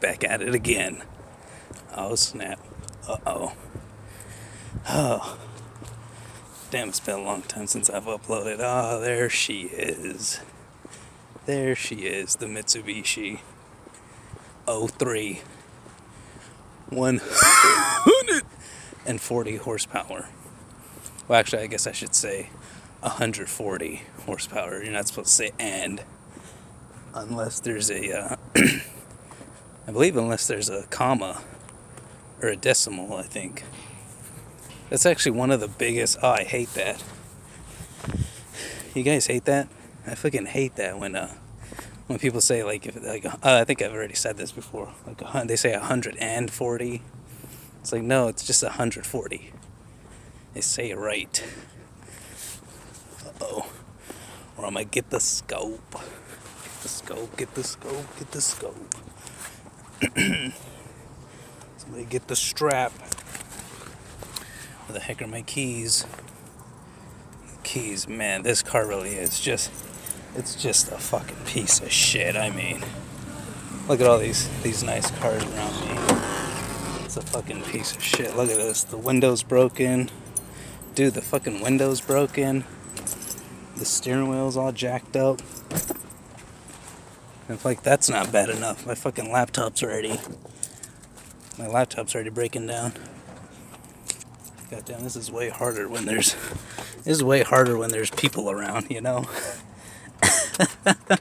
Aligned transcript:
back 0.00 0.24
at 0.24 0.42
it 0.42 0.54
again. 0.54 1.02
Oh 1.94 2.14
snap. 2.14 2.58
Uh 3.08 3.16
oh. 3.26 3.52
Oh. 4.88 5.38
Damn, 6.70 6.90
it's 6.90 7.00
been 7.00 7.18
a 7.18 7.22
long 7.22 7.42
time 7.42 7.66
since 7.66 7.90
I've 7.90 8.04
uploaded. 8.04 8.58
Oh, 8.60 9.00
there 9.00 9.28
she 9.28 9.62
is. 9.62 10.40
There 11.46 11.74
she 11.74 12.06
is, 12.06 12.36
the 12.36 12.46
Mitsubishi 12.46 13.40
03. 14.66 15.40
140 16.90 19.56
horsepower. 19.56 20.28
Well, 21.26 21.38
actually, 21.38 21.62
I 21.62 21.66
guess 21.66 21.88
I 21.88 21.92
should 21.92 22.14
say 22.14 22.50
140 23.00 24.02
horsepower. 24.26 24.82
You're 24.82 24.92
not 24.92 25.08
supposed 25.08 25.28
to 25.28 25.34
say 25.34 25.52
and. 25.58 26.02
Unless 27.14 27.60
there's 27.60 27.90
a, 27.90 28.12
uh, 28.16 28.36
I 29.86 29.92
believe, 29.92 30.16
unless 30.16 30.46
there's 30.46 30.68
a 30.68 30.84
comma 30.88 31.42
or 32.42 32.48
a 32.48 32.56
decimal, 32.56 33.16
I 33.16 33.22
think. 33.22 33.64
That's 34.88 35.06
actually 35.06 35.32
one 35.32 35.50
of 35.50 35.60
the 35.60 35.68
biggest. 35.68 36.18
Oh, 36.22 36.30
I 36.30 36.44
hate 36.44 36.72
that. 36.74 37.02
You 38.94 39.04
guys 39.04 39.26
hate 39.26 39.44
that? 39.44 39.68
I 40.06 40.16
fucking 40.16 40.46
hate 40.46 40.74
that 40.76 40.98
when 40.98 41.14
uh 41.14 41.32
when 42.08 42.18
people 42.18 42.40
say 42.40 42.64
like 42.64 42.86
if 42.86 43.00
like 43.04 43.24
uh, 43.24 43.36
I 43.42 43.62
think 43.62 43.82
I've 43.82 43.92
already 43.92 44.14
said 44.14 44.36
this 44.36 44.50
before. 44.50 44.92
Like 45.06 45.22
a, 45.22 45.44
they 45.46 45.54
say 45.54 45.72
140. 45.72 47.02
It's 47.80 47.92
like 47.92 48.02
no, 48.02 48.26
it's 48.26 48.44
just 48.44 48.64
140. 48.64 49.52
They 50.54 50.60
say 50.60 50.90
it 50.90 50.98
right. 50.98 51.44
Uh 53.24 53.30
oh. 53.40 53.72
Or 54.56 54.66
am 54.66 54.70
I 54.76 54.80
might 54.80 54.90
get 54.90 55.10
the 55.10 55.20
scope. 55.20 55.92
Get 55.92 56.82
the 56.82 56.88
scope. 56.88 57.36
Get 57.36 57.54
the 57.54 57.62
scope. 57.62 58.18
Get 58.18 58.32
the 58.32 58.40
scope. 58.40 58.94
Somebody 61.76 62.04
get 62.08 62.28
the 62.28 62.36
strap. 62.36 62.92
Where 64.86 64.94
the 64.94 65.00
heck 65.00 65.20
are 65.20 65.26
my 65.26 65.42
keys? 65.42 66.06
Keys, 67.62 68.08
man, 68.08 68.42
this 68.42 68.62
car 68.62 68.86
really 68.86 69.10
is 69.10 69.40
just 69.40 69.70
it's 70.36 70.54
just 70.54 70.90
a 70.90 70.96
fucking 70.96 71.36
piece 71.44 71.80
of 71.80 71.92
shit. 71.92 72.36
I 72.36 72.50
mean, 72.50 72.82
look 73.88 74.00
at 74.00 74.06
all 74.06 74.18
these 74.18 74.48
these 74.62 74.82
nice 74.82 75.10
cars 75.18 75.44
around 75.44 75.80
me. 75.80 77.04
It's 77.04 77.16
a 77.16 77.22
fucking 77.22 77.62
piece 77.64 77.94
of 77.94 78.02
shit. 78.02 78.36
Look 78.36 78.48
at 78.48 78.56
this. 78.56 78.84
The 78.84 78.96
window's 78.96 79.42
broken. 79.42 80.10
Dude, 80.94 81.14
the 81.14 81.22
fucking 81.22 81.60
window's 81.60 82.00
broken. 82.00 82.64
The 83.76 83.84
steering 83.84 84.28
wheel's 84.28 84.56
all 84.56 84.72
jacked 84.72 85.16
up. 85.16 85.42
If 87.50 87.64
like 87.64 87.82
that's 87.82 88.08
not 88.08 88.30
bad 88.30 88.48
enough, 88.48 88.86
my 88.86 88.94
fucking 88.94 89.30
laptop's 89.30 89.82
already 89.82 90.20
my 91.58 91.66
laptop's 91.66 92.14
already 92.14 92.30
breaking 92.30 92.66
down. 92.66 92.92
God 94.70 94.84
damn, 94.84 95.02
this 95.02 95.16
is 95.16 95.32
way 95.32 95.48
harder 95.48 95.88
when 95.88 96.06
there's 96.06 96.34
this 97.04 97.18
is 97.18 97.24
way 97.24 97.42
harder 97.42 97.76
when 97.76 97.90
there's 97.90 98.10
people 98.10 98.50
around, 98.50 98.90
you 98.90 99.00
know. 99.00 99.24
like 100.86 101.18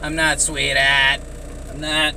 I'm 0.02 0.16
not, 0.16 0.40
sweetheart. 0.40 1.19
I'm 1.69 1.81
not. 1.81 2.16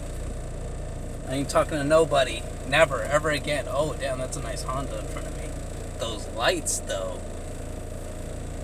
I 1.26 1.34
ain't 1.34 1.48
talking 1.48 1.78
to 1.78 1.84
nobody. 1.84 2.42
Never, 2.68 3.02
ever 3.02 3.30
again. 3.30 3.66
Oh, 3.68 3.94
damn, 3.98 4.18
that's 4.18 4.36
a 4.36 4.42
nice 4.42 4.62
Honda 4.62 5.00
in 5.00 5.06
front 5.06 5.26
of 5.26 5.36
me. 5.36 5.48
Those 5.98 6.28
lights, 6.28 6.78
though. 6.78 7.18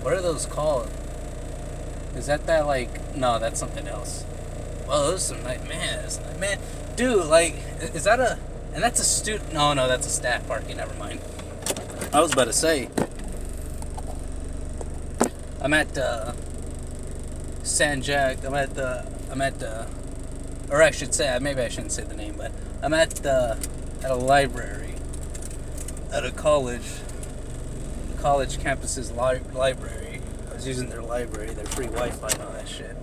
What 0.01 0.13
are 0.13 0.21
those 0.21 0.45
called? 0.45 0.89
Is 2.15 2.27
that 2.27 2.45
that, 2.47 2.65
like, 2.65 3.15
no, 3.15 3.39
that's 3.39 3.59
something 3.59 3.87
else. 3.87 4.25
Well, 4.87 5.11
those 5.11 5.31
are 5.31 5.35
some 5.35 5.43
nice, 5.43 5.67
man, 5.67 6.01
that's 6.01 6.19
nice. 6.21 6.39
man, 6.39 6.59
dude, 6.95 7.25
like, 7.25 7.55
is 7.93 8.05
that 8.05 8.19
a, 8.21 8.39
and 8.73 8.81
that's 8.81 8.99
a 8.99 9.03
student, 9.03 9.53
no, 9.53 9.73
no, 9.73 9.87
that's 9.87 10.07
a 10.07 10.09
staff 10.09 10.47
parking, 10.47 10.77
never 10.77 10.93
mind. 10.95 11.19
I 12.13 12.21
was 12.21 12.33
about 12.33 12.45
to 12.45 12.53
say, 12.53 12.89
I'm 15.61 15.73
at, 15.73 15.97
uh, 15.97 16.33
San 17.63 18.01
Jack, 18.01 18.45
I'm 18.45 18.53
at 18.53 18.75
the, 18.75 19.05
I'm 19.31 19.41
at, 19.41 19.61
uh, 19.61 19.85
or 20.71 20.81
I 20.81 20.91
should 20.91 21.13
say, 21.13 21.37
maybe 21.39 21.61
I 21.61 21.67
shouldn't 21.69 21.91
say 21.91 22.03
the 22.03 22.15
name, 22.15 22.35
but 22.37 22.51
I'm 22.81 22.93
at 22.93 23.11
the 23.11 23.57
at 24.03 24.11
a 24.11 24.15
library 24.15 24.93
at 26.11 26.25
a 26.25 26.31
college 26.31 26.83
college 28.21 28.59
campus's 28.59 29.11
li- 29.11 29.39
library. 29.53 30.21
I 30.49 30.53
was 30.55 30.67
using 30.67 30.89
their 30.89 31.01
library, 31.01 31.51
their 31.51 31.65
free 31.65 31.87
Wi-Fi 31.87 32.27
and 32.27 32.41
all 32.41 32.51
that 32.51 32.67
shit. 32.67 32.95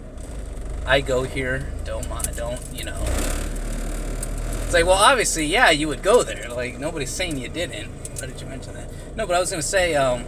I 0.84 1.00
go 1.00 1.22
here, 1.24 1.66
don't 1.84 2.08
mind, 2.08 2.34
don't 2.36 2.60
you 2.72 2.84
know? 2.84 2.98
It's 4.62 4.74
like, 4.74 4.84
well, 4.84 4.94
obviously, 4.94 5.46
yeah, 5.46 5.70
you 5.70 5.88
would 5.88 6.02
go 6.02 6.22
there. 6.22 6.48
Like 6.48 6.78
nobody's 6.78 7.10
saying 7.10 7.38
you 7.38 7.48
didn't. 7.48 7.88
Why 8.20 8.26
did 8.26 8.40
you 8.40 8.46
mention 8.46 8.74
that? 8.74 8.90
No, 9.16 9.26
but 9.26 9.36
I 9.36 9.40
was 9.40 9.50
gonna 9.50 9.62
say, 9.62 9.94
um, 9.94 10.24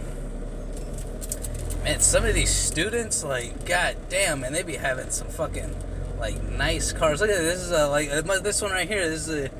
man, 1.89 1.99
some 2.01 2.23
of 2.23 2.35
these 2.35 2.51
students, 2.51 3.23
like, 3.23 3.65
god 3.65 3.95
damn, 4.09 4.41
man, 4.41 4.53
they 4.53 4.61
be 4.61 4.75
having 4.75 5.09
some 5.09 5.27
fucking 5.27 5.75
like 6.19 6.41
nice 6.43 6.91
cars. 6.91 7.21
Look 7.21 7.29
at 7.29 7.37
this. 7.37 7.55
This 7.55 7.63
is 7.63 7.71
a 7.71 7.87
like 7.87 8.09
uh, 8.09 8.21
this 8.39 8.61
one 8.61 8.71
right 8.71 8.87
here. 8.87 9.09
This 9.09 9.27
is 9.27 9.45
a 9.45 9.51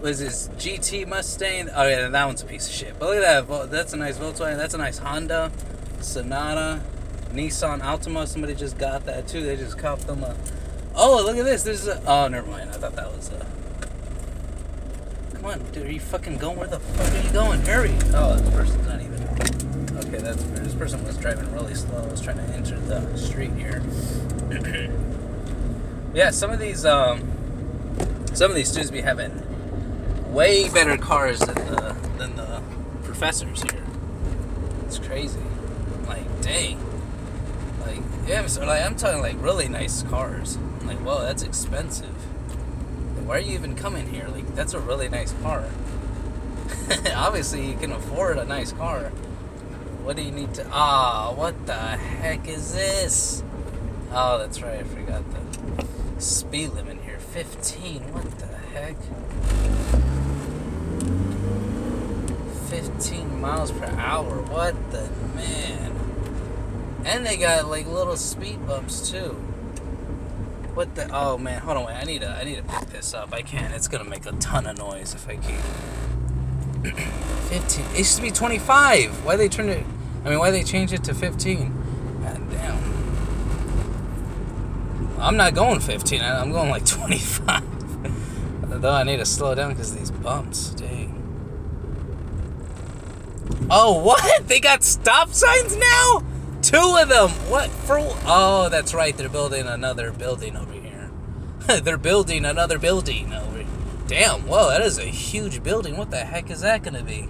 was 0.00 0.20
this 0.20 0.48
GT 0.56 1.06
Mustang? 1.08 1.70
Oh 1.74 1.88
yeah, 1.88 2.08
that 2.08 2.26
one's 2.26 2.42
a 2.42 2.46
piece 2.46 2.68
of 2.68 2.74
shit. 2.74 2.98
But 2.98 3.08
look 3.08 3.24
at 3.24 3.48
that. 3.48 3.70
That's 3.70 3.92
a 3.92 3.96
nice 3.96 4.18
Volkswagen. 4.18 4.56
That's 4.56 4.74
a 4.74 4.78
nice 4.78 4.98
Honda, 4.98 5.50
Sonata, 6.00 6.80
Nissan 7.32 7.80
Altima. 7.80 8.28
Somebody 8.28 8.54
just 8.54 8.78
got 8.78 9.06
that 9.06 9.26
too. 9.26 9.42
They 9.42 9.56
just 9.56 9.78
copped 9.78 10.06
them 10.06 10.22
a. 10.22 10.36
Oh 10.94 11.22
look 11.24 11.38
at 11.38 11.44
this. 11.44 11.62
This 11.62 11.82
is 11.82 11.88
a. 11.88 12.02
Oh 12.06 12.28
never 12.28 12.48
mind. 12.48 12.70
I 12.70 12.74
thought 12.74 12.94
that 12.96 13.10
was 13.16 13.30
a. 13.30 13.46
Come 15.36 15.46
on, 15.46 15.58
dude. 15.72 15.86
Are 15.86 15.92
you 15.92 16.00
fucking 16.00 16.36
going? 16.36 16.58
Where 16.58 16.68
the 16.68 16.78
fuck 16.78 17.12
are 17.12 17.26
you 17.26 17.32
going? 17.32 17.60
Hurry! 17.62 17.94
Oh, 18.14 18.36
this 18.36 18.54
person's 18.54 18.86
not 18.86 19.00
even. 19.00 19.13
Okay, 19.96 20.18
that's 20.18 20.42
this 20.42 20.74
person 20.74 21.04
was 21.04 21.16
driving 21.16 21.52
really 21.52 21.74
slow. 21.74 22.04
Was 22.08 22.20
trying 22.20 22.38
to 22.38 22.54
enter 22.54 22.78
the 22.80 23.16
street 23.16 23.52
here. 23.52 23.82
yeah, 26.14 26.30
some 26.30 26.50
of 26.50 26.58
these 26.58 26.84
um, 26.84 27.20
some 28.34 28.50
of 28.50 28.56
these 28.56 28.68
students 28.68 28.90
be 28.90 29.00
having 29.00 29.42
way 30.32 30.68
better 30.68 30.96
cars 30.96 31.38
than 31.38 31.54
the 31.54 31.96
than 32.18 32.34
the 32.36 32.62
professors 33.04 33.62
here. 33.62 33.84
It's 34.86 34.98
crazy. 34.98 35.40
Like, 36.08 36.42
dang. 36.42 36.78
Like, 37.80 38.02
yeah, 38.26 38.46
so 38.46 38.66
like 38.66 38.82
I'm 38.82 38.96
talking 38.96 39.20
like 39.20 39.40
really 39.40 39.68
nice 39.68 40.02
cars. 40.02 40.56
I'm 40.80 40.88
Like, 40.88 40.98
whoa, 40.98 41.22
that's 41.22 41.44
expensive. 41.44 42.14
Like, 43.16 43.28
why 43.28 43.36
are 43.36 43.40
you 43.40 43.54
even 43.54 43.76
coming 43.76 44.12
here? 44.12 44.26
Like, 44.28 44.54
that's 44.56 44.74
a 44.74 44.80
really 44.80 45.08
nice 45.08 45.32
car. 45.42 45.64
Obviously, 47.14 47.66
you 47.68 47.76
can 47.76 47.92
afford 47.92 48.38
a 48.38 48.44
nice 48.44 48.72
car. 48.72 49.12
What 50.04 50.16
do 50.16 50.22
you 50.22 50.32
need 50.32 50.52
to? 50.54 50.66
Ah, 50.70 51.30
oh, 51.30 51.34
what 51.34 51.64
the 51.64 51.72
heck 51.72 52.46
is 52.46 52.74
this? 52.74 53.42
Oh, 54.12 54.36
that's 54.36 54.60
right. 54.60 54.80
I 54.80 54.82
forgot 54.82 55.24
the 55.32 56.20
speed 56.20 56.74
limit 56.74 56.98
here. 57.06 57.18
15. 57.18 58.12
What 58.12 58.30
the 58.38 58.46
heck? 58.46 58.96
15 62.68 63.40
miles 63.40 63.72
per 63.72 63.86
hour. 63.86 64.42
What 64.42 64.74
the 64.90 65.08
man? 65.34 65.92
And 67.06 67.24
they 67.24 67.38
got 67.38 67.66
like 67.68 67.86
little 67.86 68.18
speed 68.18 68.66
bumps 68.66 69.10
too. 69.10 69.30
What 70.74 70.94
the? 70.96 71.08
Oh 71.16 71.38
man, 71.38 71.62
hold 71.62 71.78
on. 71.78 71.86
Wait, 71.86 71.94
I 71.94 72.04
need 72.04 72.20
to. 72.20 72.28
I 72.28 72.44
need 72.44 72.56
to 72.56 72.62
pick 72.62 72.90
this 72.90 73.14
up. 73.14 73.32
I 73.32 73.40
can't. 73.40 73.72
It's 73.72 73.88
gonna 73.88 74.04
make 74.04 74.26
a 74.26 74.32
ton 74.32 74.66
of 74.66 74.76
noise 74.76 75.14
if 75.14 75.26
I 75.26 75.36
keep. 75.36 76.94
15. 77.48 77.86
It 77.94 78.04
to 78.04 78.20
be 78.20 78.30
25. 78.30 79.24
Why 79.24 79.36
they 79.36 79.48
turned 79.48 79.70
it? 79.70 79.86
I 80.24 80.30
mean, 80.30 80.38
why 80.38 80.50
they 80.50 80.62
changed 80.62 80.92
it 80.92 81.04
to 81.04 81.14
15? 81.14 81.70
God 82.22 82.50
damn. 82.50 82.94
I'm 85.20 85.36
not 85.36 85.54
going 85.54 85.80
15. 85.80 86.22
I'm 86.22 86.50
going 86.52 86.70
like 86.70 86.86
25. 86.86 87.62
Though 88.80 88.92
I 88.92 89.02
need 89.04 89.18
to 89.18 89.24
slow 89.24 89.54
down 89.54 89.70
because 89.70 89.94
these 89.94 90.10
bumps. 90.10 90.70
Dang. 90.70 91.12
Oh, 93.70 94.02
what? 94.02 94.46
They 94.46 94.60
got 94.60 94.82
stop 94.82 95.30
signs 95.30 95.76
now? 95.76 96.22
Two 96.60 96.98
of 97.00 97.08
them. 97.08 97.30
What 97.50 97.70
for? 97.70 97.98
Oh, 98.26 98.68
that's 98.70 98.92
right. 98.92 99.16
They're 99.16 99.28
building 99.28 99.66
another 99.66 100.12
building 100.12 100.56
over 100.56 100.72
here. 100.72 101.10
They're 101.82 101.96
building 101.96 102.44
another 102.44 102.78
building 102.78 103.32
over. 103.32 103.58
Here. 103.58 103.66
Damn. 104.06 104.46
Whoa, 104.46 104.68
that 104.68 104.82
is 104.82 104.98
a 104.98 105.04
huge 105.04 105.62
building. 105.62 105.96
What 105.96 106.10
the 106.10 106.18
heck 106.18 106.50
is 106.50 106.60
that 106.60 106.82
gonna 106.82 107.02
be? 107.02 107.28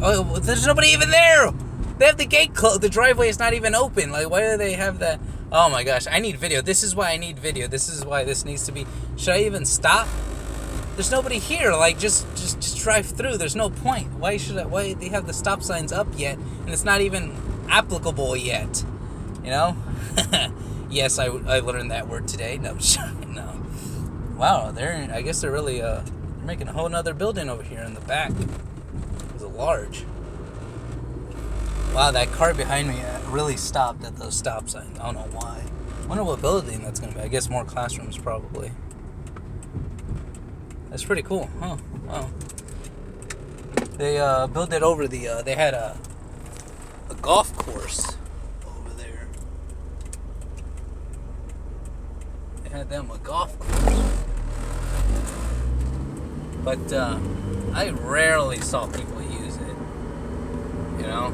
Oh, 0.00 0.38
there's 0.38 0.66
nobody 0.66 0.88
even 0.88 1.10
there. 1.10 1.50
They 1.98 2.06
have 2.06 2.16
the 2.16 2.26
gate 2.26 2.54
closed. 2.54 2.80
The 2.80 2.88
driveway 2.88 3.28
is 3.28 3.38
not 3.38 3.54
even 3.54 3.74
open. 3.74 4.12
Like, 4.12 4.30
why 4.30 4.50
do 4.50 4.56
they 4.56 4.74
have 4.74 5.00
that? 5.00 5.20
Oh 5.50 5.68
my 5.68 5.82
gosh, 5.82 6.06
I 6.10 6.20
need 6.20 6.36
video. 6.36 6.62
This 6.62 6.82
is 6.82 6.94
why 6.94 7.10
I 7.10 7.16
need 7.16 7.38
video. 7.38 7.66
This 7.66 7.88
is 7.88 8.04
why 8.04 8.24
this 8.24 8.44
needs 8.44 8.64
to 8.66 8.72
be. 8.72 8.86
Should 9.16 9.34
I 9.34 9.40
even 9.40 9.64
stop? 9.64 10.06
There's 10.94 11.10
nobody 11.10 11.38
here. 11.38 11.72
Like, 11.72 11.98
just 11.98 12.26
just 12.36 12.60
just 12.60 12.78
drive 12.78 13.06
through. 13.06 13.36
There's 13.38 13.56
no 13.56 13.70
point. 13.70 14.12
Why 14.14 14.36
should 14.36 14.58
I? 14.58 14.66
Why 14.66 14.94
they 14.94 15.08
have 15.08 15.26
the 15.26 15.32
stop 15.32 15.62
signs 15.62 15.92
up 15.92 16.06
yet, 16.16 16.36
and 16.36 16.70
it's 16.70 16.84
not 16.84 17.00
even 17.00 17.34
applicable 17.68 18.36
yet? 18.36 18.84
You 19.42 19.50
know? 19.50 19.76
yes, 20.90 21.18
I, 21.18 21.26
I 21.26 21.60
learned 21.60 21.90
that 21.90 22.08
word 22.08 22.28
today. 22.28 22.58
No, 22.58 22.76
no. 23.28 23.60
Wow, 24.36 24.70
they're. 24.70 25.08
I 25.12 25.22
guess 25.22 25.40
they're 25.40 25.50
really 25.50 25.82
uh, 25.82 26.02
they're 26.02 26.46
making 26.46 26.68
a 26.68 26.72
whole 26.72 26.88
nother 26.88 27.14
building 27.14 27.48
over 27.48 27.62
here 27.62 27.80
in 27.80 27.94
the 27.94 28.00
back. 28.02 28.32
Large. 29.58 30.04
Wow, 31.92 32.12
that 32.12 32.30
car 32.30 32.54
behind 32.54 32.88
me 32.88 33.00
uh, 33.00 33.30
really 33.30 33.56
stopped 33.56 34.04
at 34.04 34.16
those 34.16 34.36
stop 34.36 34.70
signs. 34.70 34.96
I 35.00 35.06
don't 35.06 35.14
know 35.16 35.36
why. 35.36 35.64
Wonder 36.08 36.22
what 36.22 36.40
building 36.40 36.80
that's 36.82 37.00
going 37.00 37.12
to 37.12 37.18
be. 37.18 37.24
I 37.24 37.28
guess 37.28 37.50
more 37.50 37.64
classrooms, 37.64 38.16
probably. 38.16 38.70
That's 40.90 41.04
pretty 41.04 41.22
cool, 41.22 41.50
huh? 41.58 41.76
Wow. 42.06 42.30
They 43.96 44.18
uh, 44.18 44.46
built 44.46 44.72
it 44.72 44.84
over 44.84 45.08
the. 45.08 45.26
Uh, 45.26 45.42
they 45.42 45.56
had 45.56 45.74
a 45.74 45.98
a 47.10 47.14
golf 47.16 47.54
course 47.56 48.16
over 48.64 48.90
there. 48.90 49.26
They 52.62 52.70
had 52.70 52.88
them 52.88 53.10
a 53.10 53.18
golf 53.18 53.58
course, 53.58 54.12
but 56.62 56.92
uh, 56.92 57.18
I 57.74 57.90
rarely 57.90 58.60
saw 58.60 58.86
people 58.86 59.18
know. 61.08 61.32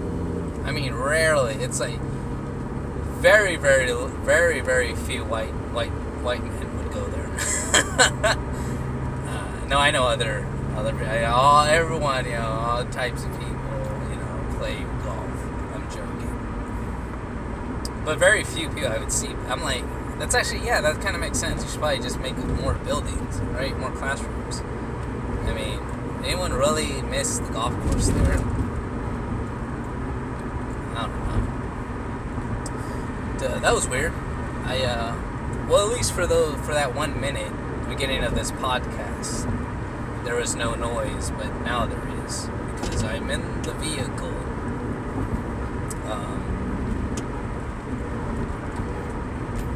I 0.65 0.73
mean, 0.73 0.94
rarely. 0.94 1.55
It's 1.55 1.81
like 1.81 2.00
very, 3.21 3.56
very, 3.56 3.93
very, 4.25 4.61
very 4.61 4.94
few 4.94 5.25
white 5.25 5.53
white 5.73 5.91
white 6.23 6.43
men 6.43 6.79
would 6.79 6.93
go 6.93 7.06
there. 7.09 7.31
uh, 9.29 9.67
no, 9.67 9.79
I 9.79 9.91
know 9.91 10.05
other 10.05 10.47
other 10.76 10.93
all 11.26 11.65
everyone, 11.65 12.25
you 12.25 12.32
know, 12.32 12.49
all 12.49 12.85
types 12.87 13.25
of 13.25 13.31
people, 13.32 13.55
you 14.11 14.17
know, 14.17 14.56
play 14.59 14.76
golf. 15.05 15.31
I'm 15.75 15.88
joking, 15.91 16.35
but 18.05 18.19
very 18.19 18.44
few 18.44 18.69
people 18.69 18.88
I 18.88 18.99
would 18.99 19.12
see. 19.12 19.29
I'm 19.49 19.62
like, 19.62 19.85
that's 20.19 20.35
actually 20.35 20.65
yeah, 20.67 20.81
that 20.81 21.00
kind 21.00 21.15
of 21.15 21.20
makes 21.20 21.38
sense. 21.38 21.62
You 21.62 21.70
should 21.70 21.81
probably 21.81 22.00
just 22.00 22.19
make 22.20 22.37
more 22.37 22.75
buildings, 22.75 23.38
right? 23.53 23.79
More 23.79 23.91
classrooms. 23.93 24.61
I 25.47 25.53
mean, 25.55 25.81
anyone 26.25 26.53
really 26.53 27.03
miss 27.03 27.38
the 27.38 27.53
golf 27.53 27.75
course 27.87 28.09
there? 28.09 28.54
Uh, 33.44 33.58
that 33.61 33.75
was 33.75 33.88
weird. 33.88 34.12
I 34.64 34.82
uh, 34.82 35.69
well, 35.69 35.88
at 35.88 35.96
least 35.96 36.12
for 36.12 36.26
the 36.26 36.58
for 36.64 36.73
that 36.75 36.94
one 36.94 37.20
minute, 37.20 37.52
beginning 37.88 38.25
of 38.25 38.35
this 38.35 38.50
podcast, 38.52 39.44
there 40.25 40.37
was 40.37 40.55
no 40.55 40.75
noise, 40.75 41.31
but 41.32 41.52
now 41.61 41.87
there 41.87 42.25
is 42.25 42.49
because 42.81 43.02
I'm 43.02 43.31
in 43.31 43.62
the 43.62 43.73
vehicle. 43.75 44.29
Um, 46.11 46.41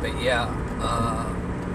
but 0.01 0.21
yeah. 0.21 0.55
Uh, 0.81 1.35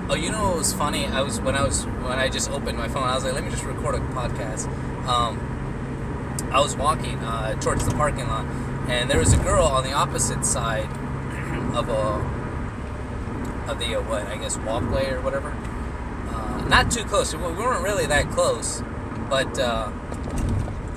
oh, 0.10 0.16
you 0.16 0.31
know 0.31 0.44
what 0.50 0.57
was 0.57 0.74
funny? 0.74 1.06
I 1.06 1.22
was 1.22 1.40
when 1.40 1.56
I 1.56 1.63
was 1.63 1.86
when 1.86 2.19
I 2.19 2.30
just 2.30 2.50
opened 2.50 2.78
my 2.78 2.88
phone. 2.88 3.04
I 3.04 3.16
was 3.16 3.24
like, 3.24 3.34
let 3.34 3.44
me 3.44 3.51
just 3.51 3.63
record 3.63 3.95
a 3.95 4.00
podcast. 4.00 4.68
Um, 5.07 5.50
I 6.51 6.60
was 6.60 6.75
walking 6.75 7.18
uh, 7.19 7.56
towards 7.60 7.86
the 7.86 7.95
parking 7.95 8.28
lot, 8.28 8.45
and 8.88 9.10
there 9.10 9.19
was 9.19 9.34
a 9.34 9.38
girl 9.38 9.66
on 9.66 9.84
the 9.84 9.94
opposite 9.94 10.45
side 10.45 10.90
of 11.75 11.90
a 11.90 12.44
of 13.70 13.80
the 13.80 13.96
uh, 13.96 14.02
what 14.04 14.24
I 14.28 14.38
guess 14.38 14.58
walkway 14.58 15.10
or 15.10 15.22
whatever. 15.22 15.52
Uh, 16.30 16.66
not 16.68 16.92
too 16.92 17.04
close. 17.06 17.34
We 17.34 17.42
weren't 17.42 17.84
really 17.84 18.06
that 18.08 18.30
close, 18.31 18.84
but 19.30 19.60
uh, 19.60 19.92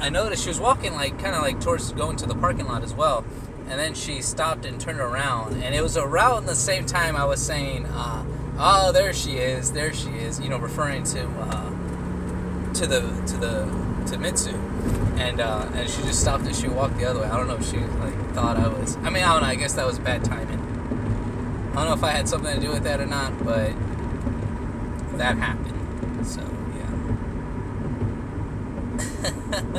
I 0.00 0.08
noticed 0.10 0.42
she 0.42 0.48
was 0.48 0.60
walking 0.60 0.94
like 0.94 1.18
kind 1.18 1.34
of 1.34 1.42
like 1.42 1.60
towards 1.60 1.92
going 1.92 2.16
to 2.18 2.26
the 2.26 2.34
parking 2.34 2.66
lot 2.66 2.82
as 2.82 2.94
well. 2.94 3.24
And 3.68 3.80
then 3.80 3.94
she 3.94 4.22
stopped 4.22 4.64
and 4.64 4.80
turned 4.80 5.00
around, 5.00 5.60
and 5.62 5.74
it 5.74 5.82
was 5.82 5.96
around 5.96 6.46
the 6.46 6.54
same 6.54 6.86
time 6.86 7.16
I 7.16 7.24
was 7.24 7.42
saying, 7.44 7.86
uh, 7.86 8.24
"Oh, 8.58 8.92
there 8.92 9.12
she 9.12 9.38
is, 9.38 9.72
there 9.72 9.92
she 9.92 10.10
is," 10.10 10.38
you 10.40 10.48
know, 10.48 10.58
referring 10.58 11.02
to 11.04 11.26
uh, 11.26 11.70
to 12.74 12.86
the 12.86 13.00
to 13.00 13.36
the 13.38 13.86
to 14.12 14.18
Mitsu, 14.18 14.54
and 15.16 15.40
uh, 15.40 15.68
and 15.74 15.90
she 15.90 16.02
just 16.02 16.20
stopped 16.20 16.44
and 16.44 16.54
she 16.54 16.68
walked 16.68 16.98
the 16.98 17.06
other 17.06 17.20
way. 17.20 17.26
I 17.26 17.36
don't 17.36 17.48
know 17.48 17.56
if 17.56 17.68
she 17.68 17.78
like 17.78 18.14
thought 18.34 18.56
I 18.56 18.68
was. 18.68 18.96
I 18.98 19.10
mean, 19.10 19.24
I 19.24 19.32
don't 19.32 19.42
know. 19.42 19.48
I 19.48 19.56
guess 19.56 19.74
that 19.74 19.86
was 19.86 19.98
bad 19.98 20.24
timing. 20.24 20.65
I 21.76 21.80
don't 21.80 21.88
know 21.88 21.94
if 21.94 22.04
I 22.04 22.12
had 22.12 22.26
something 22.26 22.54
to 22.54 22.60
do 22.60 22.70
with 22.70 22.84
that 22.84 23.00
or 23.00 23.06
not, 23.06 23.44
but 23.44 23.74
that 25.18 25.36
happened. 25.36 26.26
So 26.26 26.40
yeah. 26.74 26.90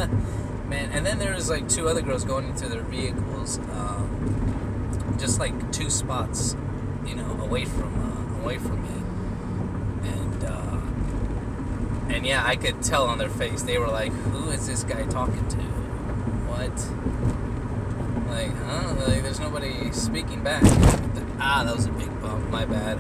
Man, 0.70 0.92
and 0.92 1.04
then 1.04 1.18
there 1.18 1.34
was 1.34 1.50
like 1.50 1.68
two 1.68 1.88
other 1.88 2.04
girls 2.04 2.24
going 2.24 2.50
into 2.50 2.70
their 2.70 2.84
vehicles, 2.84 3.58
um, 3.72 5.16
just 5.18 5.40
like 5.40 5.72
two 5.72 5.90
spots, 5.90 6.56
you 7.04 7.16
know, 7.16 7.32
away 7.42 7.66
from 7.66 7.92
uh, 8.00 8.44
away 8.44 8.60
from 8.60 8.84
me, 8.84 10.10
and 10.10 10.44
uh, 10.44 12.14
and 12.14 12.28
yeah, 12.28 12.46
I 12.46 12.58
could 12.58 12.84
tell 12.84 13.08
on 13.08 13.18
their 13.18 13.28
face 13.28 13.64
they 13.64 13.80
were 13.80 13.88
like, 13.88 14.12
"Who 14.12 14.52
is 14.52 14.68
this 14.68 14.84
guy 14.84 15.04
talking 15.08 15.48
to? 15.48 15.58
What? 16.48 17.37
Like, 18.38 18.56
huh? 18.56 18.94
Like, 19.08 19.24
there's 19.24 19.40
nobody 19.40 19.92
speaking 19.92 20.44
back." 20.44 20.62
Ah, 21.40 21.64
that 21.66 21.76
was 21.76 21.88
a 21.88 21.92
big 21.92 22.22
bump. 22.22 22.52
My 22.52 22.66
bad. 22.66 23.00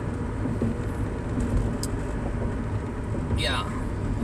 Yeah. 3.37 3.69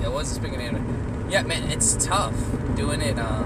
Yeah, 0.02 0.08
what's 0.08 0.30
the 0.30 0.36
speaking 0.36 0.60
of 0.76 1.32
Yeah, 1.32 1.44
man, 1.44 1.72
it's 1.72 2.04
tough 2.04 2.34
doing 2.76 3.00
it. 3.02 3.20
Uh, 3.20 3.44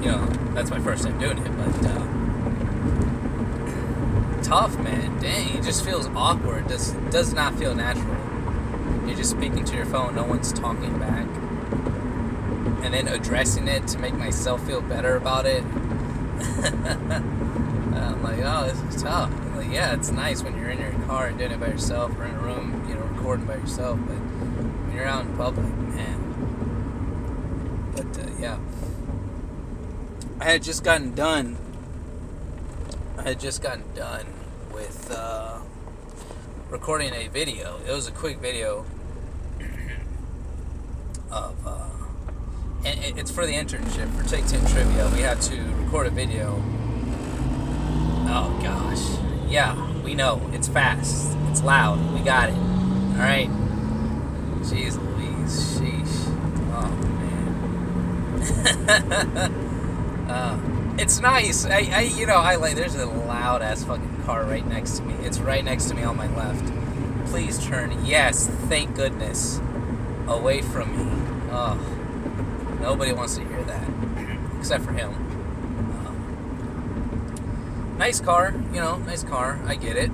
you 0.00 0.12
know, 0.12 0.24
that's 0.54 0.70
my 0.70 0.78
first 0.78 1.02
time 1.02 1.18
doing 1.18 1.38
it, 1.38 1.56
but 1.56 1.86
uh, 1.86 2.06
tough, 4.44 4.78
man. 4.78 5.18
Dang, 5.20 5.56
it 5.58 5.64
just 5.64 5.84
feels 5.84 6.06
awkward. 6.14 6.68
Does 6.68 6.92
does 7.10 7.32
not 7.34 7.56
feel 7.56 7.74
natural. 7.74 8.16
You're 9.06 9.16
just 9.16 9.30
speaking 9.32 9.64
to 9.64 9.74
your 9.74 9.86
phone. 9.86 10.14
No 10.14 10.22
one's 10.22 10.52
talking 10.52 11.00
back, 11.00 11.26
and 12.84 12.94
then 12.94 13.08
addressing 13.08 13.66
it 13.66 13.88
to 13.88 13.98
make 13.98 14.14
myself 14.14 14.64
feel 14.68 14.80
better 14.82 15.16
about 15.16 15.46
it. 15.46 15.64
I'm 17.96 18.22
like, 18.22 18.40
oh, 18.42 18.68
this 18.68 18.94
is 18.94 19.02
tough. 19.02 19.30
I'm 19.30 19.56
like, 19.56 19.72
yeah, 19.72 19.94
it's 19.94 20.10
nice 20.10 20.42
when 20.42 20.56
you're 20.56 20.68
in 20.68 20.78
your 20.78 20.92
car 21.06 21.28
and 21.28 21.38
doing 21.38 21.52
it 21.52 21.60
by 21.60 21.68
yourself, 21.68 22.16
or 22.18 22.24
in 22.24 22.34
a 22.34 22.38
room, 22.38 22.84
you 22.88 22.94
know, 22.94 23.00
recording 23.00 23.46
by 23.46 23.56
yourself. 23.56 23.98
But 24.06 24.16
when 24.16 24.94
you're 24.94 25.06
out 25.06 25.24
in 25.24 25.36
public, 25.36 25.66
man. 25.66 26.26
But 27.94 28.18
uh, 28.18 28.26
yeah, 28.38 28.58
I 30.40 30.44
had 30.44 30.62
just 30.62 30.84
gotten 30.84 31.14
done. 31.14 31.56
I 33.18 33.22
had 33.22 33.40
just 33.40 33.62
gotten 33.62 33.84
done 33.94 34.26
with 34.72 35.10
uh, 35.10 35.60
recording 36.68 37.14
a 37.14 37.28
video. 37.28 37.78
It 37.88 37.92
was 37.92 38.06
a 38.08 38.12
quick 38.12 38.38
video 38.38 38.84
of, 41.30 41.66
uh, 41.66 41.88
and 42.84 43.18
it's 43.18 43.30
for 43.30 43.46
the 43.46 43.54
internship 43.54 44.14
for 44.14 44.28
Take 44.28 44.46
Ten 44.46 44.60
Trivia. 44.66 45.10
We 45.14 45.20
had 45.20 45.40
to 45.42 45.56
record 45.86 46.08
a 46.08 46.10
video 46.10 46.60
Oh 48.28 48.58
gosh. 48.60 49.18
Yeah, 49.48 49.76
we 50.02 50.16
know. 50.16 50.42
It's 50.52 50.66
fast. 50.66 51.36
It's 51.48 51.62
loud. 51.62 52.12
We 52.12 52.18
got 52.20 52.48
it. 52.48 52.56
Alright. 52.56 53.48
Jeez 54.62 54.98
Louise. 55.00 55.78
Sheesh. 55.78 56.26
Oh 56.74 56.90
man. 58.34 60.28
uh, 60.28 60.58
it's 60.98 61.20
nice. 61.20 61.64
I, 61.66 61.88
I 61.92 62.00
you 62.00 62.26
know, 62.26 62.38
I 62.38 62.56
like 62.56 62.74
there's 62.74 62.96
a 62.96 63.06
loud 63.06 63.62
ass 63.62 63.84
fucking 63.84 64.24
car 64.24 64.42
right 64.42 64.66
next 64.66 64.96
to 64.98 65.04
me. 65.04 65.14
It's 65.24 65.38
right 65.38 65.64
next 65.64 65.84
to 65.86 65.94
me 65.94 66.02
on 66.02 66.16
my 66.16 66.26
left. 66.36 66.64
Please 67.30 67.64
turn. 67.64 68.04
Yes, 68.04 68.48
thank 68.68 68.96
goodness. 68.96 69.60
Away 70.26 70.62
from 70.62 70.96
me. 70.98 71.04
Oh. 71.52 71.78
Nobody 72.80 73.12
wants 73.12 73.36
to 73.36 73.44
hear 73.44 73.62
that. 73.62 73.88
Except 74.58 74.84
for 74.84 74.92
him. 74.92 75.25
Nice 77.98 78.20
car, 78.20 78.54
you 78.72 78.80
know, 78.80 78.98
nice 78.98 79.24
car. 79.24 79.58
I 79.66 79.74
get 79.74 79.96
it. 79.96 80.10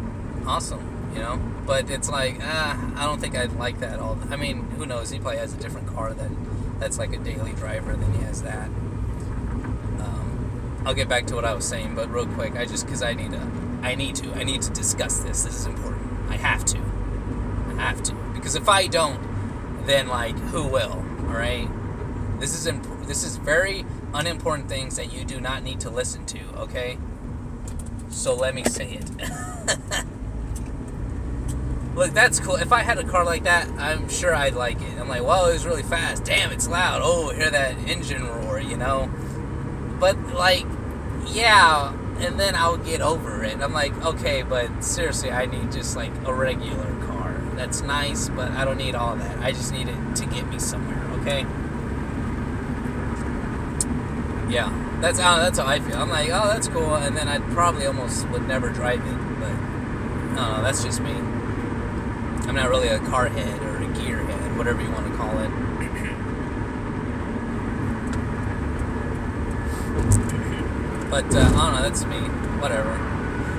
Awesome, 0.47 1.13
you 1.15 1.21
know. 1.21 1.37
But 1.67 1.91
it's 1.91 2.09
like, 2.09 2.39
ah, 2.41 2.93
I 2.97 3.05
don't 3.05 3.21
think 3.21 3.37
I'd 3.37 3.53
like 3.53 3.81
that 3.81 3.99
all. 3.99 4.19
I 4.31 4.37
mean, 4.37 4.63
who 4.73 4.87
knows? 4.87 5.11
He 5.11 5.19
probably 5.19 5.39
has 5.39 5.53
a 5.53 5.57
different 5.57 5.89
car 5.89 6.15
that 6.15 6.31
that's 6.79 6.99
like 6.99 7.13
a 7.13 7.19
daily 7.19 7.53
driver 7.53 7.95
than 7.95 8.13
he 8.15 8.23
has 8.25 8.43
that. 8.43 8.67
Um, 8.67 10.83
I'll 10.85 10.95
get 10.95 11.09
back 11.09 11.27
to 11.29 11.35
what 11.35 11.45
I 11.45 11.55
was 11.55 11.65
saying, 11.65 11.95
but 11.95 12.11
real 12.11 12.27
quick, 12.27 12.57
I 12.57 12.67
just 12.67 12.87
because 12.87 13.03
I 13.03 13.15
need 13.15 13.33
to, 13.33 13.41
I 13.83 13.95
need 13.95 14.17
to, 14.17 14.33
I 14.35 14.45
need 14.45 14.63
to 14.63 14.71
discuss 14.71 15.19
this. 15.19 15.43
This 15.43 15.55
is 15.55 15.67
important. 15.67 16.03
I 16.29 16.37
have 16.37 16.65
to. 16.67 16.79
I 16.79 17.81
have 17.81 18.03
to 18.05 18.15
because 18.35 18.55
if 18.55 18.69
I 18.69 18.87
don't, 18.87 19.21
then 19.87 20.07
like 20.07 20.37
who 20.37 20.67
will? 20.67 20.93
All 20.93 21.35
right. 21.35 21.69
This 22.39 22.55
is 22.55 22.67
imp- 22.67 23.07
this 23.07 23.25
is 23.25 23.37
very 23.37 23.85
unimportant 24.15 24.69
things 24.69 24.97
that 24.97 25.13
you 25.13 25.25
do 25.25 25.41
not 25.41 25.63
need 25.63 25.81
to 25.81 25.91
listen 25.91 26.25
to. 26.27 26.41
Okay. 26.59 26.99
So 28.13 28.35
let 28.35 28.55
me 28.55 28.63
say 28.65 29.01
it. 29.01 29.11
Look, 31.95 32.13
that's 32.13 32.41
cool. 32.41 32.57
If 32.57 32.73
I 32.73 32.81
had 32.81 32.99
a 32.99 33.05
car 33.05 33.25
like 33.25 33.45
that, 33.45 33.69
I'm 33.79 34.09
sure 34.09 34.35
I'd 34.35 34.55
like 34.55 34.81
it. 34.81 34.99
I'm 34.99 35.09
like, 35.09 35.23
well, 35.23 35.47
it 35.47 35.53
was 35.53 35.67
really 35.67 35.83
fast. 35.83 36.25
Damn, 36.25 36.51
it's 36.53 36.69
loud. 36.69 37.01
Oh, 37.03 37.31
hear 37.35 37.51
that 37.51 37.77
engine 37.89 38.27
roar, 38.27 38.61
you 38.61 38.77
know? 38.77 39.11
But, 39.99 40.19
like, 40.35 40.65
yeah, 41.27 41.93
and 42.19 42.41
then 42.41 42.55
I'll 42.55 42.79
get 42.79 43.03
over 43.03 43.45
it. 43.45 43.61
I'm 43.61 43.73
like, 43.73 43.93
okay, 44.05 44.43
but 44.43 44.83
seriously, 44.83 45.31
I 45.31 45.47
need 45.47 45.73
just, 45.73 45.97
like, 45.97 46.13
a 46.25 46.33
regular 46.33 46.97
car. 47.07 47.35
That's 47.57 47.83
nice, 47.83 48.29
but 48.31 48.53
I 48.53 48.65
don't 48.65 48.79
need 48.79 48.95
all 48.95 49.15
that. 49.17 49.39
I 49.41 49.53
just 49.53 49.73
need 49.73 49.89
it 49.89 50.17
to 50.17 50.27
get 50.27 50.49
me 50.49 50.59
somewhere, 50.59 51.03
okay? 51.21 51.45
Yeah, 54.51 54.71
that's 55.03 55.19
how, 55.19 55.39
that's 55.39 55.59
how 55.59 55.67
I 55.67 55.81
feel. 55.81 55.97
I'm 55.97 56.09
like, 56.09 56.31
oh, 56.31 56.49
that's 56.49 56.69
cool, 56.69 56.95
and 56.95 57.17
then 57.17 57.29
I 57.29 57.39
probably 57.53 57.85
almost 57.87 58.27
would 58.29 58.49
never 58.49 58.71
drive 58.71 59.01
it, 59.01 59.41
but, 59.41 59.51
I 59.51 60.35
don't 60.35 60.35
know, 60.35 60.63
that's 60.63 60.83
just 60.83 61.01
me. 61.01 61.13
I'm 61.13 62.55
not 62.55 62.71
really 62.71 62.89
a 62.89 62.99
car 63.01 63.29
head 63.29 63.63
or 63.63 63.77
a 63.83 63.87
gear 63.95 64.19
head, 64.19 64.57
whatever 64.57 64.83
you 64.83 64.91
want 64.91 65.11
to 65.11 65.17
call 65.17 65.39
it. 65.39 65.51
but 71.13 71.27
uh, 71.35 71.41
I 71.41 71.43
don't 71.43 71.75
know. 71.75 71.83
That's 71.83 72.07
me. 72.07 72.17
Whatever. 72.61 72.99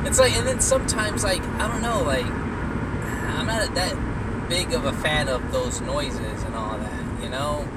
It's 0.07 0.19
like, 0.19 0.33
and 0.33 0.47
then 0.47 0.59
sometimes, 0.59 1.23
like, 1.23 1.43
I 1.43 1.67
don't 1.67 1.83
know, 1.83 2.01
like, 2.01 2.25
I'm 2.25 3.45
not 3.45 3.75
that 3.75 4.49
big 4.49 4.73
of 4.73 4.85
a 4.85 4.93
fan 4.93 5.29
of 5.29 5.51
those 5.51 5.79
noises 5.81 6.43
and 6.43 6.55
all 6.55 6.77
that. 6.77 7.23
You 7.23 7.29
know? 7.29 7.67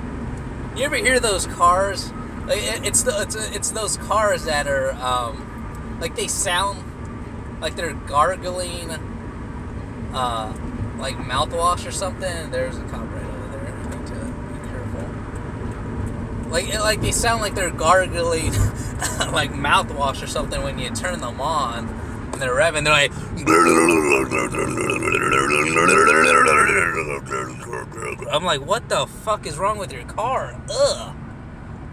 You 0.75 0.85
ever 0.85 0.97
hear 0.97 1.21
those 1.21 1.47
cars? 1.47 2.11
It's 2.49 3.03
the 3.03 3.23
it's, 3.23 3.35
it's 3.35 3.71
those 3.71 3.97
cars 3.97 4.45
that 4.45 4.67
are 4.67 4.93
um, 4.93 5.99
like 6.01 6.17
they 6.17 6.29
sound 6.29 6.83
like 7.61 7.77
they're 7.77 7.95
gargling. 7.95 8.91
Uh, 10.13 10.53
like 10.99 11.17
mouthwash 11.17 11.87
or 11.87 11.91
something. 11.91 12.51
There's 12.51 12.77
a 12.77 12.83
cop 12.85 13.11
right 13.13 13.25
over 13.25 13.49
there. 13.49 13.67
I 13.67 13.73
need 13.91 14.07
to 14.07 14.15
be 14.53 14.69
careful. 14.69 16.51
Like 16.51 16.75
like 16.75 17.01
they 17.01 17.13
sound 17.13 17.43
like 17.43 17.55
they're 17.55 17.71
gargling 17.71 18.53
like 19.33 19.53
mouthwash 19.53 20.23
or 20.23 20.27
something 20.27 20.63
when 20.63 20.79
you 20.79 20.91
turn 20.91 21.21
them 21.21 21.41
on 21.41 21.89
and 22.33 22.41
they're 22.41 22.55
revving. 22.55 22.85
They're 22.85 22.93
like. 22.93 23.13
I'm 28.33 28.45
like, 28.45 28.61
what 28.61 28.89
the 28.89 29.07
fuck 29.07 29.47
is 29.47 29.57
wrong 29.57 29.79
with 29.79 29.93
your 29.93 30.05
car? 30.05 30.61
Ugh. 30.71 31.17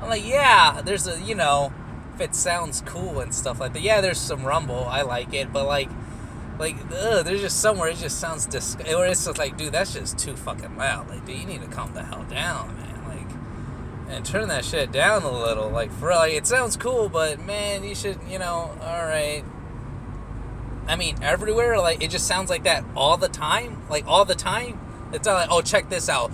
I'm 0.04 0.10
like, 0.10 0.26
yeah, 0.26 0.82
there's 0.84 1.08
a, 1.08 1.20
you 1.22 1.34
know, 1.34 1.72
if 2.14 2.22
it 2.22 2.36
sounds 2.36 2.82
cool 2.82 3.22
and 3.22 3.34
stuff 3.34 3.60
like 3.60 3.74
that. 3.74 3.82
Yeah, 3.82 4.02
there's 4.02 4.20
some 4.20 4.44
rumble. 4.44 4.86
I 4.86 5.02
like 5.02 5.34
it, 5.34 5.54
but 5.54 5.66
like, 5.66 5.90
like, 6.60 6.76
ugh, 6.92 7.26
there's 7.26 7.42
just 7.42 7.62
somewhere 7.62 7.90
it 7.90 7.98
just 7.98 8.20
sounds 8.20 8.46
disgusting. 8.46 8.96
Or 8.96 9.06
it's 9.06 9.26
just 9.26 9.38
like, 9.38 9.58
dude, 9.58 9.72
that's 9.72 9.94
just 9.94 10.20
too 10.20 10.36
fucking 10.36 10.78
loud. 10.78 11.10
Like, 11.10 11.26
dude, 11.26 11.40
you 11.40 11.46
need 11.46 11.62
to 11.62 11.68
calm 11.68 11.94
the 11.94 12.04
hell 12.04 12.24
down, 12.26 12.76
man. 12.76 13.08
Like, 13.08 14.14
and 14.16 14.26
turn 14.26 14.50
that 14.50 14.66
shit 14.66 14.92
down 14.92 15.24
a 15.24 15.32
little. 15.32 15.70
Like, 15.70 15.92
for 15.92 16.10
real, 16.10 16.18
like, 16.18 16.34
it 16.34 16.46
sounds 16.46 16.78
cool, 16.78 17.10
but 17.10 17.40
man, 17.40 17.84
you 17.84 17.96
should, 17.96 18.20
you 18.30 18.40
know, 18.40 18.78
all 18.82 19.06
right. 19.06 19.44
I 20.86 20.98
mean, 20.98 21.16
everywhere, 21.24 21.80
like, 21.80 22.04
it 22.04 22.12
just 22.12 22.28
sounds 22.28 22.50
like 22.50 22.64
that 22.64 22.84
all 22.96 23.16
the 23.16 23.30
time. 23.30 23.82
Like, 23.90 24.06
all 24.06 24.26
the 24.26 24.36
time. 24.36 24.80
It's 25.14 25.26
not 25.26 25.36
like, 25.36 25.50
oh, 25.52 25.62
check 25.62 25.90
this 25.90 26.10
out. 26.10 26.32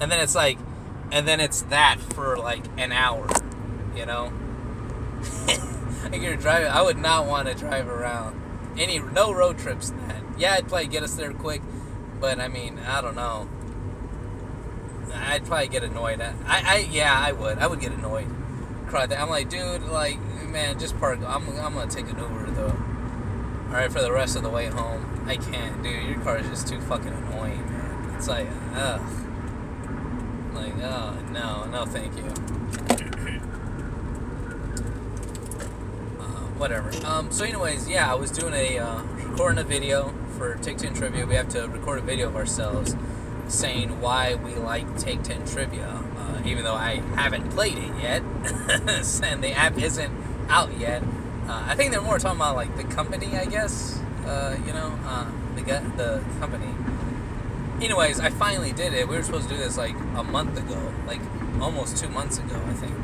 And 0.00 0.12
then 0.12 0.20
it's 0.20 0.34
like, 0.34 0.58
and 1.10 1.26
then 1.26 1.40
it's 1.40 1.62
that 1.62 1.98
for 2.14 2.36
like 2.36 2.64
an 2.76 2.92
hour 2.92 3.26
you 3.94 4.06
know. 4.06 4.32
like 6.10 6.20
you're 6.20 6.36
driving, 6.36 6.68
I 6.68 6.82
would 6.82 6.98
not 6.98 7.26
want 7.26 7.48
to 7.48 7.54
drive 7.54 7.88
around 7.88 8.40
any 8.78 8.98
no 8.98 9.32
road 9.32 9.58
trips. 9.58 9.90
That 9.90 10.22
yeah, 10.36 10.54
I'd 10.54 10.68
probably 10.68 10.88
get 10.88 11.02
us 11.02 11.14
there 11.14 11.32
quick, 11.32 11.62
but 12.20 12.40
I 12.40 12.48
mean, 12.48 12.78
I 12.78 13.00
don't 13.00 13.14
know. 13.14 13.48
I'd 15.14 15.44
probably 15.46 15.68
get 15.68 15.84
annoyed. 15.84 16.20
I, 16.20 16.34
I 16.46 16.88
yeah, 16.90 17.14
I 17.16 17.32
would. 17.32 17.58
I 17.58 17.66
would 17.66 17.80
get 17.80 17.92
annoyed. 17.92 18.26
Cry 18.88 19.06
that. 19.06 19.20
I'm 19.20 19.30
like, 19.30 19.48
dude, 19.48 19.84
like, 19.84 20.18
man, 20.54 20.78
just 20.78 20.98
park. 21.00 21.18
I'm, 21.26 21.46
I'm 21.58 21.74
gonna 21.74 21.90
take 21.90 22.08
an 22.08 22.16
Uber 22.16 22.50
though. 22.52 22.78
All 23.66 23.74
right, 23.74 23.92
for 23.92 24.00
the 24.00 24.12
rest 24.12 24.36
of 24.36 24.44
the 24.44 24.48
way 24.48 24.66
home. 24.66 25.24
I 25.26 25.36
can't, 25.36 25.82
dude. 25.82 26.04
Your 26.04 26.20
car 26.20 26.38
is 26.38 26.48
just 26.48 26.68
too 26.68 26.80
fucking 26.80 27.12
annoying, 27.12 27.60
man. 27.70 28.14
It's 28.16 28.28
like, 28.28 28.46
ugh. 28.74 29.02
Like, 30.54 30.74
oh 30.76 31.18
no, 31.32 31.64
no, 31.64 31.84
thank 31.84 32.16
you. 32.16 32.22
whatever. 36.56 36.92
Um, 37.04 37.32
so, 37.32 37.44
anyways, 37.44 37.88
yeah, 37.88 38.10
I 38.10 38.14
was 38.14 38.30
doing 38.30 38.54
a 38.54 38.78
uh, 38.78 39.02
recording 39.02 39.58
a 39.58 39.64
video 39.64 40.14
for 40.38 40.54
Take 40.54 40.78
Ten 40.78 40.94
Trivia. 40.94 41.26
We 41.26 41.34
have 41.34 41.48
to 41.48 41.66
record 41.66 41.98
a 41.98 42.02
video 42.02 42.28
of 42.28 42.36
ourselves 42.36 42.94
saying 43.48 44.00
why 44.00 44.36
we 44.36 44.54
like 44.54 44.96
Take 44.96 45.24
Ten 45.24 45.44
Trivia, 45.44 46.04
uh, 46.16 46.42
even 46.46 46.62
though 46.62 46.76
I 46.76 47.02
haven't 47.16 47.50
played 47.50 47.76
it 47.76 47.92
yet, 48.00 48.22
and 49.24 49.42
the 49.42 49.52
app 49.52 49.76
isn't 49.76 50.23
out 50.48 50.78
yet. 50.78 51.02
Uh, 51.46 51.64
I 51.66 51.74
think 51.74 51.92
they're 51.92 52.00
more 52.00 52.18
talking 52.18 52.40
about 52.40 52.56
like 52.56 52.76
the 52.76 52.84
company, 52.84 53.36
I 53.36 53.44
guess. 53.44 54.00
Uh, 54.26 54.56
you 54.66 54.72
know, 54.72 54.98
uh, 55.04 55.30
the 55.56 55.62
the 55.62 56.24
company. 56.40 56.68
Anyways, 57.80 58.20
I 58.20 58.30
finally 58.30 58.72
did 58.72 58.94
it. 58.94 59.08
We 59.08 59.16
were 59.16 59.22
supposed 59.22 59.48
to 59.48 59.54
do 59.54 59.60
this 59.60 59.76
like 59.76 59.94
a 60.16 60.22
month 60.22 60.56
ago, 60.56 60.92
like 61.06 61.20
almost 61.60 61.96
two 61.98 62.08
months 62.08 62.38
ago, 62.38 62.60
I 62.66 62.72
think. 62.72 62.94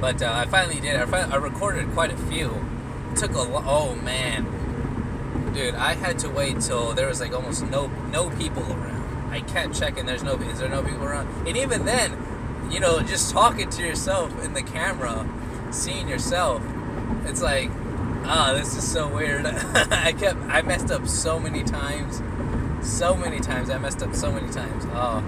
But 0.00 0.22
uh, 0.22 0.32
I 0.32 0.46
finally 0.46 0.80
did. 0.80 0.96
I, 0.96 1.04
I 1.04 1.36
recorded 1.36 1.90
quite 1.92 2.12
a 2.12 2.16
few. 2.16 2.64
It 3.12 3.16
took 3.16 3.32
a 3.32 3.42
lo- 3.42 3.64
oh 3.66 3.94
man, 3.96 4.46
dude, 5.54 5.74
I 5.74 5.94
had 5.94 6.18
to 6.20 6.30
wait 6.30 6.60
till 6.60 6.94
there 6.94 7.08
was 7.08 7.20
like 7.20 7.32
almost 7.34 7.64
no 7.66 7.88
no 8.10 8.30
people 8.30 8.62
around. 8.62 9.32
I 9.32 9.40
kept 9.40 9.78
checking. 9.78 10.06
There's 10.06 10.22
no 10.22 10.36
is 10.36 10.58
there 10.60 10.68
no 10.68 10.82
people 10.82 11.04
around? 11.04 11.46
And 11.46 11.56
even 11.56 11.84
then, 11.84 12.12
you 12.70 12.80
know, 12.80 13.00
just 13.00 13.30
talking 13.30 13.70
to 13.70 13.82
yourself 13.82 14.44
in 14.44 14.54
the 14.54 14.62
camera, 14.62 15.28
seeing 15.70 16.08
yourself, 16.08 16.62
it's 17.24 17.42
like, 17.42 17.70
ah, 18.24 18.50
oh, 18.50 18.58
this 18.58 18.76
is 18.76 18.90
so 18.90 19.08
weird. 19.08 19.46
I 19.46 20.12
kept 20.12 20.38
I 20.42 20.62
messed 20.62 20.90
up 20.90 21.06
so 21.08 21.38
many 21.38 21.64
times, 21.64 22.22
so 22.86 23.14
many 23.14 23.40
times. 23.40 23.70
I 23.70 23.78
messed 23.78 24.02
up 24.02 24.14
so 24.14 24.32
many 24.32 24.50
times. 24.50 24.84
Oh 24.92 25.24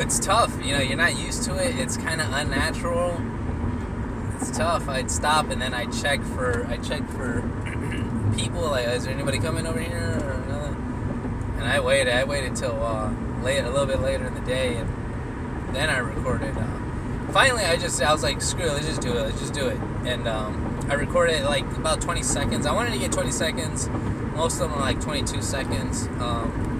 it's 0.00 0.18
tough. 0.18 0.64
You 0.64 0.72
know, 0.72 0.80
you're 0.80 0.96
not 0.96 1.16
used 1.16 1.44
to 1.44 1.54
it. 1.56 1.78
It's 1.78 1.96
kind 1.96 2.20
of 2.20 2.32
unnatural. 2.32 3.20
It's 4.36 4.50
tough. 4.56 4.88
I'd 4.88 5.10
stop 5.10 5.50
and 5.50 5.60
then 5.60 5.74
I'd 5.74 5.92
check 5.92 6.22
for 6.22 6.66
I 6.66 6.78
check 6.78 7.06
for 7.10 7.42
people. 8.36 8.62
Like, 8.62 8.88
is 8.88 9.04
there 9.04 9.14
anybody 9.14 9.38
coming 9.38 9.66
over 9.66 9.78
here 9.78 10.20
or 10.24 10.32
another? 10.32 10.76
And 11.58 11.64
I 11.64 11.80
waited. 11.80 12.12
I 12.12 12.24
waited 12.24 12.56
till 12.56 12.82
uh, 12.82 13.12
late, 13.42 13.60
a 13.60 13.70
little 13.70 13.86
bit 13.86 14.00
later 14.00 14.26
in 14.26 14.34
the 14.34 14.40
day, 14.40 14.76
and 14.76 15.74
then 15.74 15.90
I 15.90 15.98
recorded. 15.98 16.56
Uh, 16.56 17.32
finally, 17.32 17.64
I 17.64 17.76
just 17.76 18.02
I 18.02 18.12
was 18.12 18.22
like, 18.22 18.40
screw 18.42 18.66
it. 18.66 18.72
Let's 18.72 18.86
just 18.86 19.00
do 19.00 19.10
it. 19.10 19.22
Let's 19.22 19.40
just 19.40 19.54
do 19.54 19.68
it. 19.68 19.78
And 20.04 20.26
um, 20.26 20.86
I 20.88 20.94
recorded 20.94 21.44
like 21.44 21.64
about 21.76 22.00
20 22.00 22.22
seconds. 22.22 22.66
I 22.66 22.72
wanted 22.72 22.92
to 22.92 22.98
get 22.98 23.12
20 23.12 23.30
seconds. 23.30 23.88
Most 24.34 24.54
of 24.54 24.70
them 24.70 24.74
are 24.74 24.80
like 24.80 25.00
22 25.00 25.42
seconds. 25.42 26.06
Um, 26.18 26.70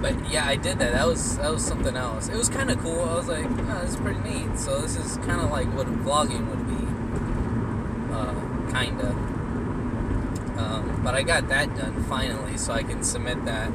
but 0.00 0.30
yeah, 0.30 0.46
I 0.46 0.56
did 0.56 0.78
that. 0.78 0.92
That 0.92 1.06
was 1.06 1.36
that 1.38 1.52
was 1.52 1.64
something 1.64 1.96
else. 1.96 2.28
It 2.28 2.36
was 2.36 2.48
kind 2.48 2.70
of 2.70 2.78
cool. 2.80 3.00
I 3.00 3.14
was 3.14 3.28
like, 3.28 3.46
oh, 3.46 3.80
this 3.80 3.90
is 3.90 3.96
pretty 3.96 4.20
neat. 4.20 4.58
So 4.58 4.80
this 4.80 4.96
is 4.96 5.16
kind 5.18 5.40
of 5.40 5.50
like 5.50 5.66
what 5.74 5.86
vlogging 5.86 6.46
would 6.48 6.66
be, 6.68 6.86
uh, 8.14 8.72
kind 8.72 9.00
of. 9.00 9.36
Um, 10.58 11.00
but 11.04 11.14
I 11.14 11.22
got 11.22 11.48
that 11.48 11.76
done 11.76 12.02
finally, 12.04 12.56
so 12.56 12.72
I 12.72 12.82
can 12.82 13.02
submit 13.02 13.44
that, 13.44 13.70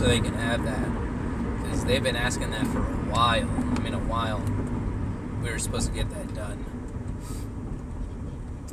so 0.00 0.06
they 0.06 0.20
can 0.20 0.32
have 0.32 0.64
that, 0.64 1.62
because 1.62 1.84
they've 1.84 2.02
been 2.02 2.16
asking 2.16 2.50
that 2.52 2.66
for 2.68 2.78
a 2.78 3.12
while. 3.12 3.46
I 3.46 3.80
mean, 3.80 3.92
a 3.92 3.98
while. 3.98 4.42
We 5.42 5.50
were 5.50 5.58
supposed 5.58 5.88
to 5.88 5.94
get 5.94 6.08
that 6.08 6.34
done. 6.34 6.64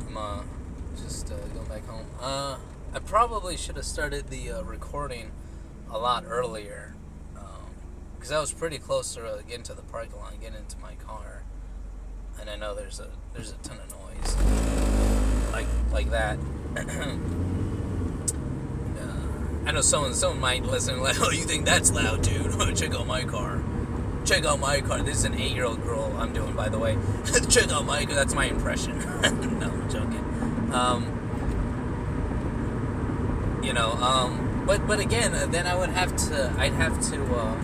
I'm 0.06 0.16
uh, 0.16 0.42
just 0.96 1.30
uh, 1.30 1.36
going 1.48 1.68
back 1.68 1.86
home. 1.86 2.06
Uh, 2.18 2.56
I 2.94 2.98
probably 3.00 3.58
should 3.58 3.76
have 3.76 3.84
started 3.84 4.28
the 4.30 4.52
uh, 4.52 4.62
recording 4.62 5.32
a 5.90 5.98
lot 5.98 6.24
earlier 6.26 6.94
because 8.14 8.30
um, 8.30 8.38
I 8.38 8.40
was 8.40 8.54
pretty 8.54 8.78
close 8.78 9.14
to 9.16 9.26
uh, 9.26 9.42
getting 9.42 9.64
to 9.64 9.74
the 9.74 9.82
parking 9.82 10.16
lot 10.16 10.32
getting 10.40 10.56
into 10.56 10.78
my 10.78 10.94
car, 10.94 11.42
and 12.40 12.48
I 12.48 12.56
know 12.56 12.74
there's 12.74 13.00
a 13.00 13.08
there's 13.34 13.50
a 13.50 13.56
ton 13.56 13.76
of 13.80 13.90
noise 13.90 15.52
like 15.52 15.66
like 15.92 16.10
that. 16.10 16.38
I 19.68 19.70
know 19.70 19.82
someone 19.82 20.14
someone 20.14 20.40
might 20.40 20.64
listen 20.64 21.02
like, 21.02 21.20
oh, 21.20 21.30
you 21.30 21.44
think 21.44 21.66
that's 21.66 21.92
loud, 21.92 22.22
dude? 22.22 22.48
Check 22.76 22.94
out 22.94 23.06
my 23.06 23.22
car. 23.24 23.62
Check 24.24 24.46
out 24.46 24.58
my 24.60 24.80
car. 24.80 25.02
This 25.02 25.18
is 25.18 25.24
an 25.24 25.34
eight-year-old 25.34 25.82
girl 25.82 26.10
I'm 26.16 26.32
doing, 26.32 26.54
by 26.54 26.70
the 26.70 26.78
way. 26.78 26.96
Check 27.50 27.70
out 27.70 27.84
my 27.84 28.06
car. 28.06 28.14
That's 28.14 28.32
my 28.32 28.46
impression. 28.46 28.98
no, 29.58 29.68
I'm 29.68 29.90
joking. 29.90 30.24
Um, 30.72 31.04
you 33.62 33.74
know, 33.74 33.92
um, 33.92 34.64
but 34.66 34.86
but 34.86 35.00
again, 35.00 35.34
uh, 35.34 35.44
then 35.44 35.66
I 35.66 35.74
would 35.76 35.90
have 35.90 36.16
to. 36.28 36.50
I'd 36.56 36.72
have 36.72 36.98
to. 37.10 37.22
Uh, 37.22 37.54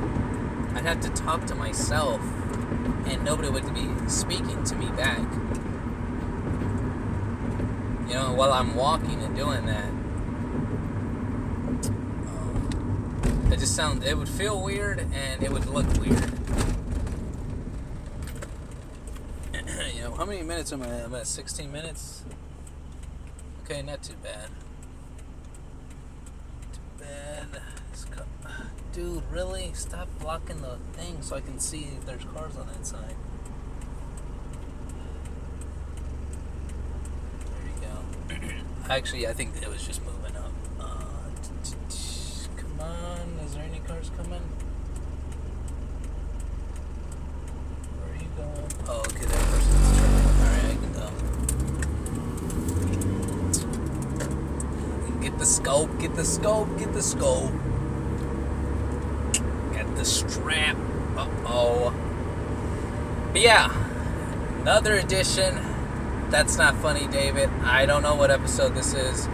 I'd 0.75 0.85
have 0.85 1.01
to 1.01 1.09
talk 1.09 1.47
to 1.47 1.55
myself, 1.55 2.21
and 3.07 3.25
nobody 3.25 3.49
would 3.49 3.73
be 3.73 3.89
speaking 4.11 4.63
to 4.65 4.75
me 4.75 4.89
back. 4.89 5.21
You 8.09 8.15
know, 8.15 8.35
while 8.35 8.53
I'm 8.53 8.75
walking 8.75 9.23
and 9.23 9.35
doing 9.35 9.65
that, 9.65 9.89
um, 13.35 13.53
it 13.53 13.54
just 13.65 13.77
sound. 13.77 14.05
It 14.05 14.19
would 14.19 14.29
feel 14.29 14.63
weird, 14.63 15.01
and 15.15 15.43
it 15.43 15.51
would 15.51 15.65
look 15.65 15.87
weird. 15.95 16.23
you 19.95 20.03
know, 20.03 20.15
how 20.15 20.27
many 20.27 20.43
minutes 20.43 20.71
am 20.75 20.83
I? 20.83 21.03
I'm 21.03 21.15
at 21.15 21.27
16 21.27 21.73
minutes. 21.73 22.25
Okay, 23.63 23.81
not 23.81 24.03
too 24.03 24.17
bad. 24.23 24.51
too 26.75 26.81
bad. 26.99 27.47
Dude, 28.93 29.23
really? 29.33 29.71
Stop 29.73 30.09
blocking 30.21 30.61
the 30.61 30.77
thing 30.93 31.23
so 31.23 31.35
I 31.35 31.41
can 31.41 31.59
see 31.59 31.89
if 31.97 32.05
there's 32.05 32.25
cars 32.25 32.59
on 32.59 32.67
that 32.67 32.85
side. 32.87 33.17
There 38.29 38.37
you 38.37 38.49
go. 38.51 38.55
Actually, 38.91 39.27
I 39.27 39.33
think 39.33 39.57
it 39.63 39.69
was 39.71 39.87
just 39.87 40.03
moving 40.05 40.37
up. 40.37 40.53
Uh, 40.79 41.31
come 42.57 42.81
on, 42.81 43.44
is 43.55 43.59
there 43.59 43.69
any 43.71 43.79
cars 43.87 44.11
coming? 44.17 44.43
Where 48.01 48.11
are 48.11 48.17
you 48.17 48.27
going? 48.37 48.67
Oh, 48.89 48.99
okay, 49.07 49.27
that 49.27 49.45
person's 49.47 49.91
turning. 49.97 50.27
Alright, 50.41 50.65
I 50.65 50.75
can 50.83 50.93
go. 55.13 55.21
Get 55.23 55.39
the 55.39 55.47
scope, 55.47 56.01
get 56.01 56.17
the 56.17 56.25
scope, 56.25 56.79
get 56.79 56.93
the 56.93 57.03
scope 57.03 57.53
Get 59.73 59.95
the 59.95 60.05
strap. 60.05 60.77
Uh 61.17 61.29
oh. 61.47 61.95
But 63.33 63.41
yeah, 63.41 63.73
another 64.63 64.95
edition. 64.95 65.61
That's 66.29 66.57
not 66.57 66.75
funny, 66.79 67.07
David. 67.07 67.51
I 67.63 67.87
don't 67.87 68.03
know 68.03 68.17
what 68.17 68.33
episode 68.33 68.75
this 68.75 68.95
is. 68.95 69.29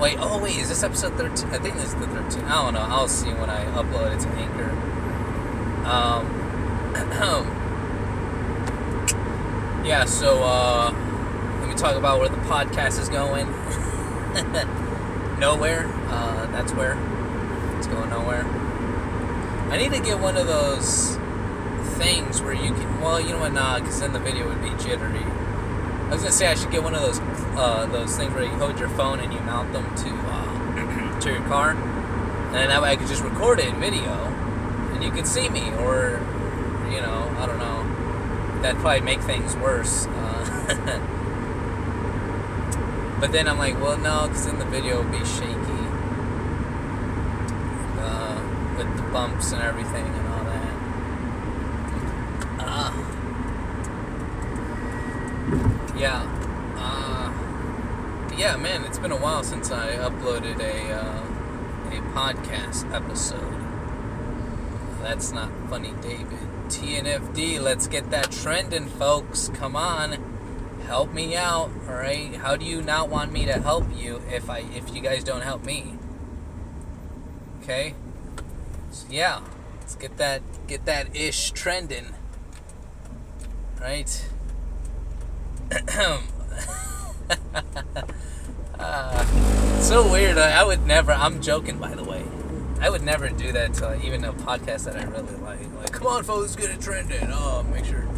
Wait, 0.00 0.16
oh 0.18 0.38
wait, 0.38 0.56
is 0.56 0.70
this 0.70 0.82
episode 0.82 1.12
13? 1.18 1.50
I 1.50 1.58
think 1.58 1.74
this 1.74 1.88
is 1.88 1.94
the 1.94 2.06
13. 2.06 2.44
I 2.44 2.64
don't 2.64 2.72
know. 2.72 2.80
I'll 2.80 3.06
see 3.06 3.34
when 3.34 3.50
I 3.50 3.66
upload 3.66 4.14
it 4.14 4.20
to 4.20 4.28
Anchor. 4.30 4.70
Um, 5.86 6.26
yeah, 9.84 10.06
so 10.06 10.42
uh, 10.42 10.90
let 11.60 11.68
me 11.68 11.74
talk 11.74 11.96
about 11.96 12.18
where 12.18 12.30
the 12.30 12.38
podcast 12.38 12.98
is 12.98 13.10
going. 13.10 13.46
nowhere. 15.38 15.86
Uh, 16.08 16.46
that's 16.46 16.72
where. 16.72 16.96
It's 17.76 17.86
going 17.86 18.08
nowhere. 18.08 18.46
I 19.70 19.76
need 19.76 19.92
to 19.92 20.00
get 20.00 20.18
one 20.18 20.38
of 20.38 20.46
those 20.46 21.18
things 21.98 22.40
where 22.40 22.54
you 22.54 22.72
can. 22.72 23.02
Well, 23.02 23.20
you 23.20 23.34
know 23.34 23.40
what? 23.40 23.52
Nah, 23.52 23.80
because 23.80 24.00
then 24.00 24.14
the 24.14 24.18
video 24.18 24.48
would 24.48 24.62
be 24.62 24.70
jittery. 24.82 25.26
I 26.10 26.14
was 26.14 26.22
gonna 26.22 26.32
say 26.32 26.48
I 26.48 26.54
should 26.56 26.72
get 26.72 26.82
one 26.82 26.96
of 26.96 27.02
those 27.02 27.20
uh, 27.56 27.86
those 27.86 28.16
things 28.16 28.34
where 28.34 28.42
you 28.42 28.50
hold 28.50 28.80
your 28.80 28.88
phone 28.88 29.20
and 29.20 29.32
you 29.32 29.38
mount 29.40 29.72
them 29.72 29.84
to 29.94 30.10
uh, 30.10 31.20
to 31.20 31.30
your 31.30 31.42
car, 31.42 31.70
and 31.70 32.54
that 32.54 32.82
way 32.82 32.90
I 32.90 32.96
could 32.96 33.06
just 33.06 33.22
record 33.22 33.60
it 33.60 33.66
in 33.68 33.78
video, 33.78 34.10
and 34.92 35.04
you 35.04 35.12
could 35.12 35.26
see 35.26 35.48
me. 35.48 35.70
Or, 35.70 36.20
you 36.90 37.00
know, 37.00 37.32
I 37.38 37.46
don't 37.46 37.58
know. 37.58 38.60
That'd 38.60 38.80
probably 38.80 39.02
make 39.02 39.20
things 39.20 39.54
worse. 39.56 40.06
Uh, 40.06 40.66
but 43.20 43.30
then 43.30 43.46
I'm 43.46 43.58
like, 43.58 43.80
well, 43.80 43.96
no, 43.96 44.26
because 44.26 44.46
then 44.46 44.58
the 44.58 44.64
video 44.64 45.02
would 45.02 45.12
be 45.12 45.24
shaky. 45.24 45.80
With 48.76 48.96
the 48.96 49.02
bumps 49.12 49.52
and 49.52 49.60
everything 49.60 50.06
and 50.06 50.28
all 50.28 50.44
that. 50.44 50.74
Uh, 52.60 52.92
yeah. 56.00 56.22
Uh, 56.78 58.34
yeah, 58.36 58.56
man, 58.56 58.84
it's 58.84 58.98
been 58.98 59.12
a 59.12 59.16
while 59.16 59.44
since 59.44 59.70
I 59.70 59.96
uploaded 59.96 60.58
a, 60.58 60.92
uh, 60.92 61.26
a 61.88 62.00
podcast 62.14 62.90
episode. 62.94 63.54
That's 65.02 65.30
not 65.30 65.50
funny, 65.68 65.92
David. 66.00 66.38
TNFD, 66.68 67.60
let's 67.60 67.86
get 67.86 68.10
that 68.10 68.30
trending, 68.30 68.86
folks. 68.86 69.50
Come 69.52 69.76
on. 69.76 70.12
Help 70.86 71.12
me 71.12 71.36
out, 71.36 71.70
all 71.86 71.94
right? 71.94 72.34
How 72.36 72.56
do 72.56 72.64
you 72.64 72.80
not 72.80 73.10
want 73.10 73.30
me 73.30 73.44
to 73.44 73.60
help 73.60 73.84
you 73.94 74.22
if 74.30 74.48
I 74.48 74.60
if 74.74 74.94
you 74.94 75.02
guys 75.02 75.22
don't 75.22 75.42
help 75.42 75.64
me? 75.64 75.98
Okay? 77.62 77.94
So 78.90 79.06
yeah, 79.10 79.40
let's 79.78 79.94
get 79.96 80.16
that 80.16 80.42
get 80.66 80.86
that 80.86 81.14
ish 81.14 81.50
trending. 81.50 82.14
Right? 83.80 84.29
uh, 88.78 89.24
so 89.80 90.10
weird. 90.10 90.36
I, 90.36 90.60
I, 90.60 90.64
would 90.64 90.84
never. 90.84 91.12
I'm 91.12 91.40
joking, 91.40 91.78
by 91.78 91.94
the 91.94 92.02
way. 92.02 92.24
I 92.80 92.90
would 92.90 93.02
never 93.02 93.28
do 93.28 93.52
that 93.52 93.74
to 93.74 93.86
like, 93.86 94.04
even 94.04 94.24
a 94.24 94.32
podcast 94.32 94.86
that 94.86 94.96
I 94.96 95.04
really 95.04 95.36
like. 95.36 95.60
Like, 95.76 95.92
come 95.92 96.08
on, 96.08 96.24
folks, 96.24 96.56
get 96.56 96.70
it 96.70 96.80
trending. 96.80 97.28
Oh, 97.30 97.62
make 97.62 97.84
sure 97.84 98.08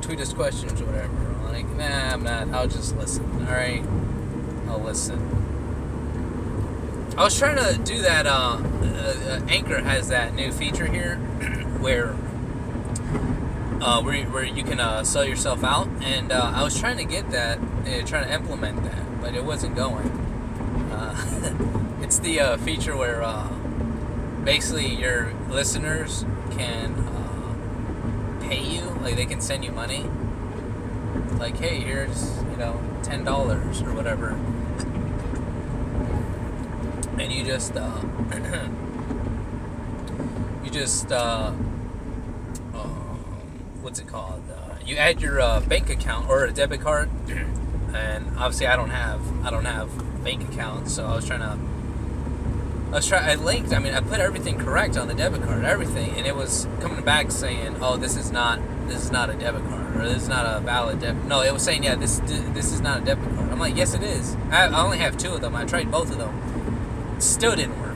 tweet 0.00 0.20
us 0.20 0.32
questions 0.32 0.80
or 0.80 0.86
whatever. 0.86 1.12
Like, 1.52 1.68
nah, 1.76 2.12
I'm 2.12 2.22
not. 2.22 2.48
I'll 2.48 2.68
just 2.68 2.96
listen. 2.96 3.24
All 3.46 3.52
right, 3.52 3.84
I'll 4.68 4.80
listen. 4.80 5.20
I 7.18 7.24
was 7.24 7.38
trying 7.38 7.56
to 7.56 7.78
do 7.78 8.00
that. 8.02 8.26
Uh, 8.26 8.58
uh, 8.58 9.40
Anchor 9.48 9.80
has 9.80 10.08
that 10.08 10.34
new 10.34 10.50
feature 10.50 10.86
here 10.86 11.16
where 11.80 12.16
uh, 13.82 14.00
where, 14.00 14.24
where 14.26 14.44
you 14.44 14.62
can 14.62 14.80
uh, 14.80 15.02
sell 15.02 15.24
yourself 15.24 15.64
out, 15.64 15.88
and 16.02 16.30
uh, 16.30 16.52
I 16.54 16.62
was 16.62 16.78
trying 16.78 16.98
to 16.98 17.04
get 17.04 17.30
that, 17.30 17.58
uh, 17.58 18.06
trying 18.06 18.28
to 18.28 18.32
implement 18.32 18.84
that, 18.84 19.20
but 19.20 19.34
it 19.34 19.44
wasn't 19.44 19.74
going. 19.74 20.08
Uh, 20.92 21.96
it's 22.00 22.20
the 22.20 22.40
uh, 22.40 22.56
feature 22.58 22.96
where 22.96 23.24
basically 24.44 24.94
your 24.94 25.32
listeners 25.50 26.24
can 26.52 26.94
pay 28.40 28.62
you, 28.62 28.82
like 29.02 29.16
they 29.16 29.26
can 29.26 29.40
send 29.40 29.64
you 29.64 29.72
money. 29.72 30.04
Like, 31.38 31.56
hey, 31.56 31.80
here's 31.80 32.40
you 32.50 32.56
know 32.56 32.80
ten 33.02 33.24
dollars 33.24 33.82
or 33.82 33.92
whatever 33.92 34.30
and 37.18 37.32
you 37.32 37.44
just 37.44 37.76
uh, 37.76 38.00
you 40.64 40.70
just 40.70 41.12
uh, 41.12 41.14
uh, 41.14 41.52
what's 43.92 44.00
it 44.00 44.08
called? 44.08 44.42
Uh, 44.50 44.74
you 44.86 44.96
add 44.96 45.20
your 45.20 45.38
uh, 45.38 45.60
bank 45.60 45.90
account 45.90 46.26
or 46.26 46.46
a 46.46 46.50
debit 46.50 46.80
card, 46.80 47.10
and 47.28 48.26
obviously 48.38 48.66
I 48.66 48.74
don't 48.74 48.88
have 48.88 49.20
I 49.44 49.50
don't 49.50 49.66
have 49.66 50.24
bank 50.24 50.48
account, 50.50 50.88
so 50.88 51.04
I 51.04 51.14
was 51.16 51.26
trying 51.26 51.40
to. 51.40 51.58
I 52.88 52.94
was 52.94 53.06
trying. 53.06 53.28
I 53.28 53.34
linked. 53.34 53.74
I 53.74 53.78
mean, 53.80 53.92
I 53.92 54.00
put 54.00 54.18
everything 54.18 54.58
correct 54.58 54.96
on 54.96 55.08
the 55.08 55.14
debit 55.14 55.42
card, 55.42 55.66
everything, 55.66 56.12
and 56.12 56.26
it 56.26 56.34
was 56.34 56.66
coming 56.80 57.04
back 57.04 57.30
saying, 57.30 57.76
"Oh, 57.82 57.98
this 57.98 58.16
is 58.16 58.32
not 58.32 58.60
this 58.88 59.04
is 59.04 59.12
not 59.12 59.28
a 59.28 59.34
debit 59.34 59.62
card, 59.64 59.94
or 59.96 60.08
this 60.08 60.22
is 60.22 60.28
not 60.28 60.46
a 60.46 60.60
valid 60.60 60.98
debit." 61.00 61.26
No, 61.26 61.42
it 61.42 61.52
was 61.52 61.62
saying, 61.62 61.84
"Yeah, 61.84 61.96
this 61.96 62.20
this 62.20 62.72
is 62.72 62.80
not 62.80 63.02
a 63.02 63.04
debit 63.04 63.28
card." 63.36 63.52
I'm 63.52 63.58
like, 63.58 63.76
"Yes, 63.76 63.92
it 63.92 64.02
is. 64.02 64.34
I, 64.50 64.68
I 64.68 64.82
only 64.82 64.96
have 65.00 65.18
two 65.18 65.34
of 65.34 65.42
them. 65.42 65.54
I 65.54 65.66
tried 65.66 65.90
both 65.90 66.10
of 66.10 66.16
them." 66.16 67.20
Still 67.20 67.56
didn't 67.56 67.78
work. 67.78 67.90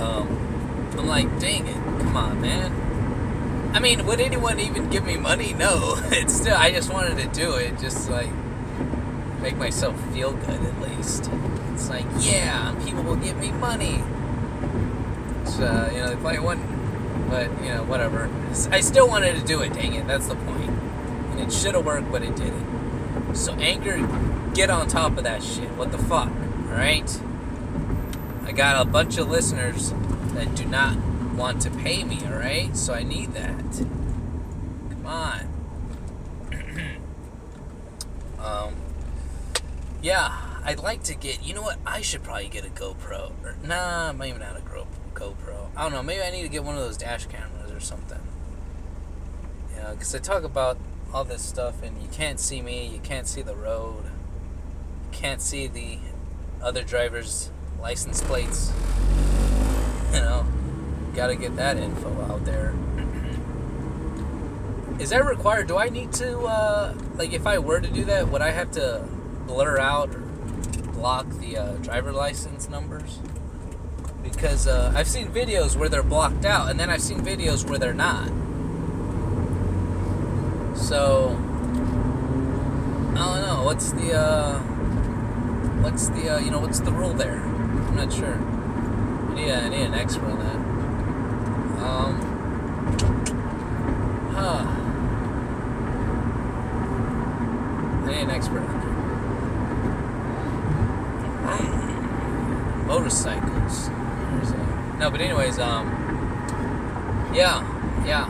Um, 0.00 0.26
I'm 0.98 1.06
like, 1.06 1.38
dang 1.38 1.68
it, 1.68 1.76
come 2.00 2.16
on, 2.16 2.40
man. 2.40 2.81
I 3.74 3.80
mean, 3.80 4.04
would 4.06 4.20
anyone 4.20 4.60
even 4.60 4.90
give 4.90 5.04
me 5.04 5.16
money? 5.16 5.54
No. 5.54 5.98
It's 6.12 6.34
still, 6.34 6.56
I 6.56 6.70
just 6.70 6.92
wanted 6.92 7.16
to 7.18 7.28
do 7.28 7.54
it, 7.54 7.78
just 7.78 8.10
like 8.10 8.30
make 9.40 9.56
myself 9.56 9.98
feel 10.12 10.32
good 10.32 10.62
at 10.62 10.80
least. 10.80 11.30
It's 11.72 11.88
like, 11.88 12.04
yeah, 12.18 12.74
people 12.84 13.02
will 13.02 13.16
give 13.16 13.36
me 13.38 13.50
money. 13.50 14.02
So, 15.46 15.64
uh, 15.64 15.90
you 15.92 15.98
know, 15.98 16.08
they 16.10 16.16
probably 16.16 16.38
wouldn't. 16.38 17.28
But, 17.28 17.50
you 17.62 17.70
know, 17.70 17.82
whatever. 17.84 18.30
I 18.70 18.80
still 18.80 19.08
wanted 19.08 19.36
to 19.36 19.44
do 19.44 19.62
it, 19.62 19.72
dang 19.72 19.94
it. 19.94 20.06
That's 20.06 20.28
the 20.28 20.36
point. 20.36 20.70
And 20.70 21.40
it 21.40 21.52
should 21.52 21.74
have 21.74 21.84
worked, 21.84 22.12
but 22.12 22.22
it 22.22 22.36
didn't. 22.36 23.34
So, 23.34 23.54
Anchor, 23.54 23.98
get 24.54 24.70
on 24.70 24.86
top 24.86 25.16
of 25.16 25.24
that 25.24 25.42
shit. 25.42 25.70
What 25.70 25.92
the 25.92 25.98
fuck? 25.98 26.30
Alright? 26.68 27.20
I 28.44 28.52
got 28.52 28.80
a 28.80 28.84
bunch 28.88 29.18
of 29.18 29.28
listeners 29.28 29.92
that 30.34 30.54
do 30.54 30.66
not 30.66 30.96
want 31.42 31.60
to 31.60 31.70
pay 31.70 32.04
me, 32.04 32.20
alright? 32.24 32.76
So, 32.76 32.94
I 32.94 33.02
need 33.02 33.32
that. 33.34 33.58
Come 34.90 35.04
on. 35.04 35.48
um, 38.38 38.76
yeah, 40.00 40.60
I'd 40.62 40.78
like 40.78 41.02
to 41.04 41.16
get. 41.16 41.42
You 41.44 41.54
know 41.54 41.62
what? 41.62 41.80
I 41.84 42.00
should 42.00 42.22
probably 42.22 42.46
get 42.46 42.64
a 42.64 42.68
GoPro. 42.70 43.32
Or, 43.42 43.56
nah, 43.64 44.12
maybe 44.12 44.38
not 44.38 44.56
a 44.56 44.60
GoPro. 44.60 45.70
I 45.76 45.82
don't 45.82 45.90
know. 45.90 46.04
Maybe 46.04 46.22
I 46.22 46.30
need 46.30 46.42
to 46.42 46.48
get 46.48 46.62
one 46.62 46.76
of 46.76 46.80
those 46.80 46.96
dash 46.96 47.26
cameras 47.26 47.72
or 47.72 47.80
something. 47.80 48.20
You 49.74 49.82
know, 49.82 49.90
because 49.94 50.14
I 50.14 50.20
talk 50.20 50.44
about 50.44 50.78
all 51.12 51.24
this 51.24 51.42
stuff, 51.42 51.82
and 51.82 52.00
you 52.00 52.08
can't 52.12 52.38
see 52.38 52.62
me. 52.62 52.86
You 52.86 53.00
can't 53.00 53.26
see 53.26 53.42
the 53.42 53.56
road. 53.56 54.04
You 54.04 55.18
can't 55.18 55.42
see 55.42 55.66
the 55.66 55.98
other 56.62 56.84
drivers' 56.84 57.50
license 57.80 58.22
plates. 58.22 58.72
You 60.12 60.20
know, 60.20 60.46
got 61.14 61.28
to 61.28 61.36
get 61.36 61.56
that 61.56 61.76
info 61.76 62.10
out 62.22 62.44
there. 62.44 62.74
Is 64.98 65.10
that 65.10 65.24
required? 65.24 65.68
Do 65.68 65.78
I 65.78 65.88
need 65.88 66.12
to, 66.14 66.40
uh, 66.40 66.94
like, 67.16 67.32
if 67.32 67.46
I 67.46 67.58
were 67.58 67.80
to 67.80 67.88
do 67.88 68.04
that, 68.04 68.28
would 68.28 68.42
I 68.42 68.50
have 68.50 68.70
to 68.72 69.04
blur 69.46 69.78
out 69.78 70.14
or 70.14 70.20
block 70.92 71.28
the 71.40 71.56
uh, 71.56 71.72
driver 71.76 72.12
license 72.12 72.68
numbers? 72.68 73.18
Because 74.22 74.68
uh, 74.68 74.92
I've 74.94 75.08
seen 75.08 75.28
videos 75.28 75.76
where 75.76 75.88
they're 75.88 76.02
blocked 76.02 76.44
out, 76.44 76.70
and 76.70 76.78
then 76.78 76.88
I've 76.90 77.02
seen 77.02 77.20
videos 77.20 77.68
where 77.68 77.78
they're 77.78 77.92
not. 77.92 78.28
So 80.76 81.36
I 83.16 83.36
don't 83.36 83.42
know. 83.46 83.62
What's 83.64 83.92
the 83.92 84.14
uh, 84.14 84.58
what's 85.82 86.08
the 86.08 86.36
uh, 86.36 86.38
you 86.38 86.50
know 86.50 86.60
what's 86.60 86.80
the 86.80 86.92
rule 86.92 87.12
there? 87.12 87.40
I'm 87.40 87.96
not 87.96 88.12
sure. 88.12 88.34
A, 89.36 89.52
I 89.52 89.68
need 89.68 89.82
an 89.82 89.94
expert 89.94 90.30
on 90.30 90.38
that. 90.38 90.61
Um, 91.82 92.14
huh. 94.32 94.64
I 98.02 98.06
need 98.06 98.22
an 98.22 98.30
expert 98.30 98.60
on 98.60 98.80
that. 98.80 98.92
Motorcycles. 102.86 103.88
No, 104.98 105.10
but 105.10 105.20
anyways, 105.20 105.58
um, 105.58 105.88
yeah, 107.34 107.62
yeah, 108.06 108.28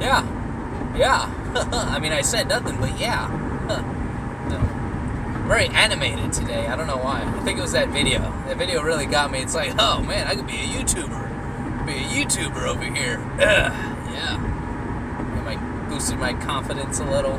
yeah, 0.00 0.96
yeah. 0.96 1.30
I 1.72 2.00
mean, 2.00 2.12
I 2.12 2.22
said 2.22 2.48
nothing, 2.48 2.76
but 2.80 2.98
yeah. 2.98 3.28
Very 5.46 5.66
animated 5.68 6.32
today. 6.32 6.66
I 6.66 6.74
don't 6.74 6.86
know 6.86 6.96
why. 6.96 7.22
I 7.22 7.40
think 7.44 7.58
it 7.58 7.62
was 7.62 7.72
that 7.72 7.88
video. 7.88 8.20
That 8.46 8.56
video 8.56 8.82
really 8.82 9.06
got 9.06 9.30
me. 9.30 9.38
It's 9.38 9.54
like, 9.54 9.72
oh 9.78 10.02
man, 10.02 10.26
I 10.26 10.34
could 10.34 10.46
be 10.46 10.56
a 10.56 10.66
YouTuber. 10.66 11.27
Be 11.88 11.94
a 11.94 11.96
YouTuber 11.96 12.68
over 12.68 12.84
here. 12.84 13.18
yeah. 13.38 14.36
It 15.38 15.42
might 15.42 15.88
boosted 15.88 16.18
my 16.18 16.34
confidence 16.34 17.00
a 17.00 17.04
little. 17.04 17.38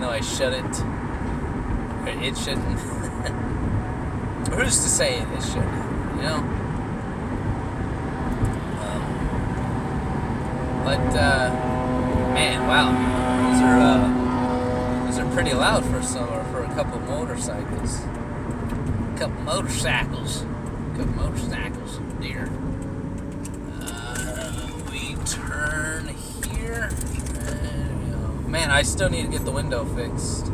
No, 0.00 0.08
I 0.08 0.22
shouldn't. 0.22 0.80
It 2.08 2.38
shouldn't. 2.38 2.64
Who's 4.48 4.82
to 4.82 4.88
say 4.88 5.18
it? 5.18 5.28
It 5.28 5.42
shouldn't. 5.42 6.16
You 6.16 6.22
know. 6.22 6.52
But 10.82 11.14
uh, 11.14 11.50
man, 12.32 12.66
wow, 12.66 12.92
those 13.42 13.60
are 13.60 13.78
uh, 13.78 15.04
those 15.04 15.18
are 15.18 15.30
pretty 15.34 15.52
loud 15.52 15.84
for 15.84 16.02
some 16.02 16.26
or 16.30 16.44
for 16.44 16.62
a 16.62 16.74
couple 16.74 16.98
motorcycles. 17.00 18.00
A 18.00 19.16
couple 19.18 19.42
motorcycles, 19.42 20.44
a 20.44 20.96
couple 20.96 21.12
motorcycles, 21.12 22.00
dear. 22.22 22.48
Man, 28.46 28.70
I 28.70 28.82
still 28.82 29.08
need 29.08 29.22
to 29.22 29.30
get 29.30 29.44
the 29.44 29.52
window 29.52 29.84
fixed. 29.84 30.46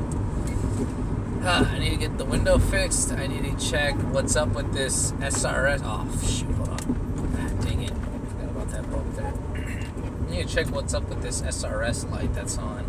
I 1.45 1.79
need 1.79 1.91
to 1.91 1.97
get 1.97 2.19
the 2.19 2.25
window 2.25 2.59
fixed. 2.59 3.13
I 3.13 3.27
need 3.27 3.45
to 3.45 3.71
check 3.71 3.95
what's 3.97 4.37
up 4.37 4.51
with 4.55 4.73
this 4.73 5.13
SRS. 5.13 5.83
Oh, 5.85 6.09
shoot, 6.27 6.51
hold 6.55 6.69
on. 6.71 7.61
Dang 7.61 7.83
it. 7.83 7.93
Forgot 7.93 8.51
about 8.51 8.71
that 8.71 8.91
bolt 8.91 9.17
there 9.17 9.33
need 10.33 10.49
to 10.49 10.55
check 10.55 10.67
what's 10.69 10.95
up 10.95 11.09
with 11.09 11.23
this 11.23 11.43
SRS 11.43 12.11
light 12.11 12.33
that's 12.35 12.57
on 12.59 12.85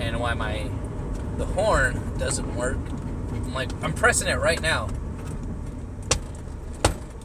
and 0.00 0.20
why 0.20 0.34
my 0.34 0.70
the 1.36 1.46
horn 1.46 2.16
doesn't 2.18 2.54
work. 2.56 2.78
I'm 3.32 3.52
like 3.52 3.70
I'm 3.82 3.92
pressing 3.92 4.28
it 4.28 4.38
right 4.38 4.60
now 4.60 4.88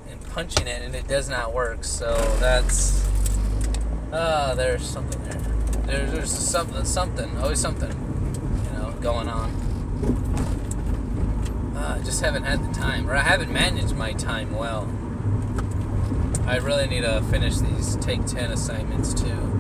and 0.10 0.22
punching 0.32 0.68
it 0.68 0.82
and 0.82 0.96
it 0.96 1.08
does 1.08 1.30
not 1.30 1.54
work. 1.54 1.84
So 1.84 2.16
that's 2.40 3.08
ah 4.12 4.16
uh, 4.52 4.56
there's 4.56 4.84
something 4.84 5.23
there. 5.86 6.06
There's 6.06 6.32
something 6.32 6.84
something 6.86 7.38
always 7.38 7.60
something 7.60 7.92
you 7.92 8.78
know 8.78 8.92
going 9.02 9.28
on. 9.28 9.52
Uh, 11.76 11.98
I 12.00 12.04
just 12.04 12.22
haven't 12.22 12.44
had 12.44 12.68
the 12.68 12.74
time 12.74 13.10
or 13.10 13.16
I 13.16 13.22
haven't 13.22 13.52
managed 13.52 13.96
my 13.96 14.14
time 14.14 14.56
well. 14.56 14.90
I 16.46 16.58
really 16.58 16.88
need 16.88 17.02
to 17.02 17.22
finish 17.32 17.58
these 17.58 17.96
take 17.98 18.26
10 18.26 18.52
assignments 18.52 19.14
too. 19.14 19.54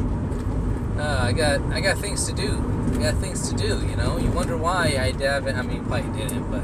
Uh, 0.97 1.19
I 1.21 1.31
got 1.31 1.61
I 1.71 1.81
got 1.81 1.97
things 1.97 2.27
to 2.27 2.33
do. 2.33 2.73
I 2.93 2.97
got 2.97 3.15
things 3.15 3.49
to 3.49 3.55
do, 3.55 3.85
you 3.87 3.95
know. 3.95 4.17
You 4.17 4.29
wonder 4.31 4.55
why 4.57 4.95
I 4.99 5.11
haven't, 5.23 5.57
I 5.57 5.61
mean, 5.63 5.83
probably 5.85 6.17
didn't, 6.19 6.49
but 6.51 6.61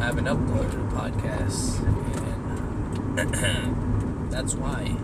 I 0.00 0.06
haven't 0.06 0.26
uploaded 0.26 0.90
podcasts. 0.90 1.78
And 3.18 4.30
that's 4.32 4.54
why. 4.54 4.96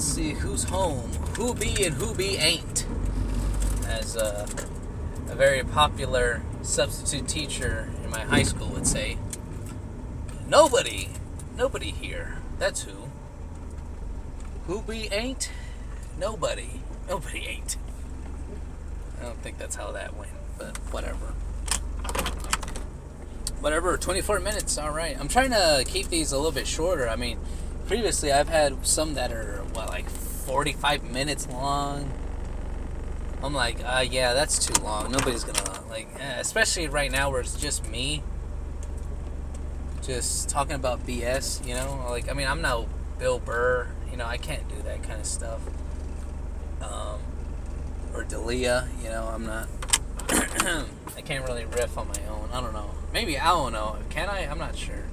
Let's 0.00 0.14
see 0.14 0.30
who's 0.30 0.64
home. 0.64 1.10
Who 1.36 1.52
be 1.52 1.84
and 1.84 1.94
who 1.94 2.14
be 2.14 2.38
ain't. 2.38 2.86
As 3.86 4.16
a, 4.16 4.48
a 5.28 5.34
very 5.34 5.62
popular 5.62 6.40
substitute 6.62 7.28
teacher 7.28 7.90
in 8.02 8.08
my 8.08 8.20
high 8.20 8.44
school 8.44 8.68
would 8.68 8.86
say, 8.86 9.18
nobody, 10.48 11.10
nobody 11.54 11.90
here. 11.90 12.38
That's 12.58 12.84
who. 12.84 13.10
Who 14.68 14.80
be 14.80 15.10
ain't? 15.12 15.50
Nobody. 16.18 16.80
Nobody 17.06 17.44
ain't. 17.46 17.76
I 19.20 19.24
don't 19.24 19.42
think 19.42 19.58
that's 19.58 19.76
how 19.76 19.92
that 19.92 20.16
went, 20.16 20.32
but 20.56 20.78
whatever. 20.94 21.34
Whatever, 23.60 23.98
24 23.98 24.40
minutes, 24.40 24.78
alright. 24.78 25.20
I'm 25.20 25.28
trying 25.28 25.50
to 25.50 25.84
keep 25.86 26.08
these 26.08 26.32
a 26.32 26.38
little 26.38 26.52
bit 26.52 26.66
shorter. 26.66 27.06
I 27.06 27.16
mean, 27.16 27.38
previously 27.90 28.30
I've 28.30 28.48
had 28.48 28.86
some 28.86 29.14
that 29.14 29.32
are, 29.32 29.64
what, 29.72 29.88
like 29.88 30.08
45 30.08 31.10
minutes 31.10 31.48
long? 31.48 32.08
I'm 33.42 33.52
like, 33.52 33.78
uh, 33.84 34.06
yeah, 34.08 34.32
that's 34.32 34.64
too 34.64 34.80
long. 34.80 35.10
Nobody's 35.10 35.42
gonna, 35.42 35.82
like, 35.88 36.06
eh, 36.20 36.38
especially 36.38 36.86
right 36.86 37.10
now 37.10 37.32
where 37.32 37.40
it's 37.40 37.56
just 37.56 37.90
me 37.90 38.22
just 40.06 40.48
talking 40.48 40.76
about 40.76 41.04
BS, 41.04 41.66
you 41.66 41.74
know? 41.74 42.06
Like, 42.08 42.30
I 42.30 42.32
mean, 42.32 42.46
I'm 42.46 42.62
no 42.62 42.88
Bill 43.18 43.40
Burr, 43.40 43.88
you 44.08 44.16
know, 44.16 44.24
I 44.24 44.36
can't 44.36 44.68
do 44.68 44.80
that 44.84 45.02
kind 45.02 45.18
of 45.18 45.26
stuff. 45.26 45.60
Um, 46.80 47.18
or 48.14 48.22
Dalia, 48.22 48.86
you 49.02 49.08
know, 49.08 49.24
I'm 49.34 49.44
not, 49.44 49.68
I 51.16 51.22
can't 51.24 51.44
really 51.44 51.64
riff 51.64 51.98
on 51.98 52.06
my 52.06 52.20
own. 52.30 52.50
I 52.52 52.60
don't 52.60 52.72
know. 52.72 52.92
Maybe 53.12 53.36
I 53.36 53.48
don't 53.48 53.72
know. 53.72 53.96
Can 54.10 54.28
I? 54.28 54.46
I'm 54.46 54.58
not 54.58 54.76
sure. 54.76 55.06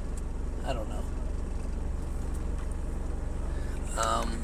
I 0.63 0.73
don't 0.73 0.87
know. 0.89 1.03
Um, 3.97 4.41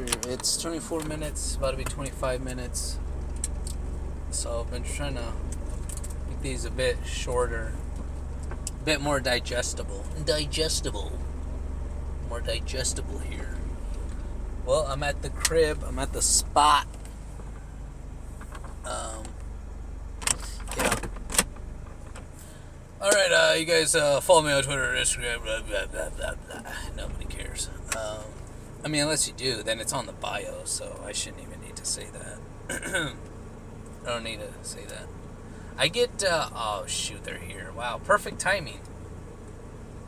It's 0.00 0.56
24 0.62 1.00
minutes, 1.04 1.56
about 1.56 1.72
to 1.72 1.76
be 1.76 1.82
25 1.82 2.40
minutes. 2.40 2.98
So 4.30 4.60
I've 4.60 4.70
been 4.70 4.84
trying 4.84 5.14
to 5.14 5.32
make 6.28 6.40
these 6.40 6.64
a 6.64 6.70
bit 6.70 6.98
shorter 7.04 7.72
a 8.50 8.84
bit 8.84 9.00
more 9.00 9.18
digestible. 9.18 10.04
Digestible. 10.24 11.18
More 12.28 12.40
digestible 12.40 13.18
here. 13.18 13.56
Well, 14.64 14.86
I'm 14.86 15.02
at 15.02 15.22
the 15.22 15.30
crib. 15.30 15.82
I'm 15.84 15.98
at 15.98 16.12
the 16.12 16.22
spot. 16.22 16.86
Um, 18.84 19.24
yeah. 20.76 20.94
All 23.00 23.10
right, 23.10 23.32
uh, 23.32 23.54
you 23.54 23.64
guys 23.64 23.96
uh, 23.96 24.20
follow 24.20 24.42
me 24.42 24.52
on 24.52 24.62
Twitter, 24.62 24.94
Instagram, 24.96 25.42
blah, 25.42 25.60
blah, 25.62 25.86
blah, 25.86 26.10
blah, 26.10 26.34
blah. 26.34 26.72
Nobody 26.96 27.24
cares. 27.24 27.68
Um, 27.96 28.37
I 28.84 28.88
mean, 28.88 29.02
unless 29.02 29.26
you 29.26 29.34
do, 29.34 29.62
then 29.62 29.80
it's 29.80 29.92
on 29.92 30.06
the 30.06 30.12
bio, 30.12 30.62
so 30.64 31.02
I 31.04 31.12
shouldn't 31.12 31.42
even 31.42 31.60
need 31.60 31.76
to 31.76 31.84
say 31.84 32.06
that. 32.12 33.12
I 34.06 34.08
don't 34.08 34.24
need 34.24 34.40
to 34.40 34.52
say 34.62 34.84
that. 34.84 35.06
I 35.76 35.88
get, 35.88 36.24
uh, 36.24 36.48
oh 36.54 36.84
shoot, 36.86 37.24
they're 37.24 37.38
here. 37.38 37.72
Wow, 37.76 38.00
perfect 38.02 38.40
timing. 38.40 38.80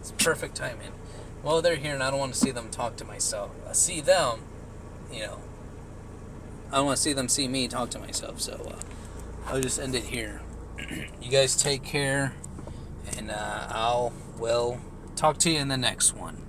It's 0.01 0.13
perfect 0.13 0.57
timing. 0.57 0.93
Well, 1.43 1.63
they're 1.63 1.77
here, 1.77 1.95
and 1.95 2.03
I 2.03 2.11
don't 2.11 2.19
want 2.19 2.35
to 2.35 2.39
see 2.39 2.51
them 2.51 2.71
talk 2.71 2.97
to 2.97 3.05
myself. 3.05 3.51
I 3.69 3.73
see 3.73 4.01
them, 4.01 4.41
you 5.13 5.21
know. 5.21 5.39
I 6.71 6.77
don't 6.77 6.87
want 6.87 6.97
to 6.97 7.03
see 7.03 7.13
them 7.13 7.29
see 7.29 7.49
me 7.49 7.67
talk 7.67 7.91
to 7.91 7.99
myself, 7.99 8.41
so 8.41 8.53
uh, 8.71 8.81
I'll 9.47 9.61
just 9.61 9.81
end 9.81 9.95
it 9.95 10.05
here. 10.05 10.43
you 11.21 11.31
guys 11.31 11.57
take 11.57 11.83
care, 11.83 12.35
and 13.17 13.31
uh, 13.31 13.67
I'll, 13.69 14.13
well, 14.39 14.81
talk 15.17 15.39
to 15.39 15.51
you 15.51 15.59
in 15.59 15.69
the 15.69 15.77
next 15.77 16.15
one. 16.15 16.43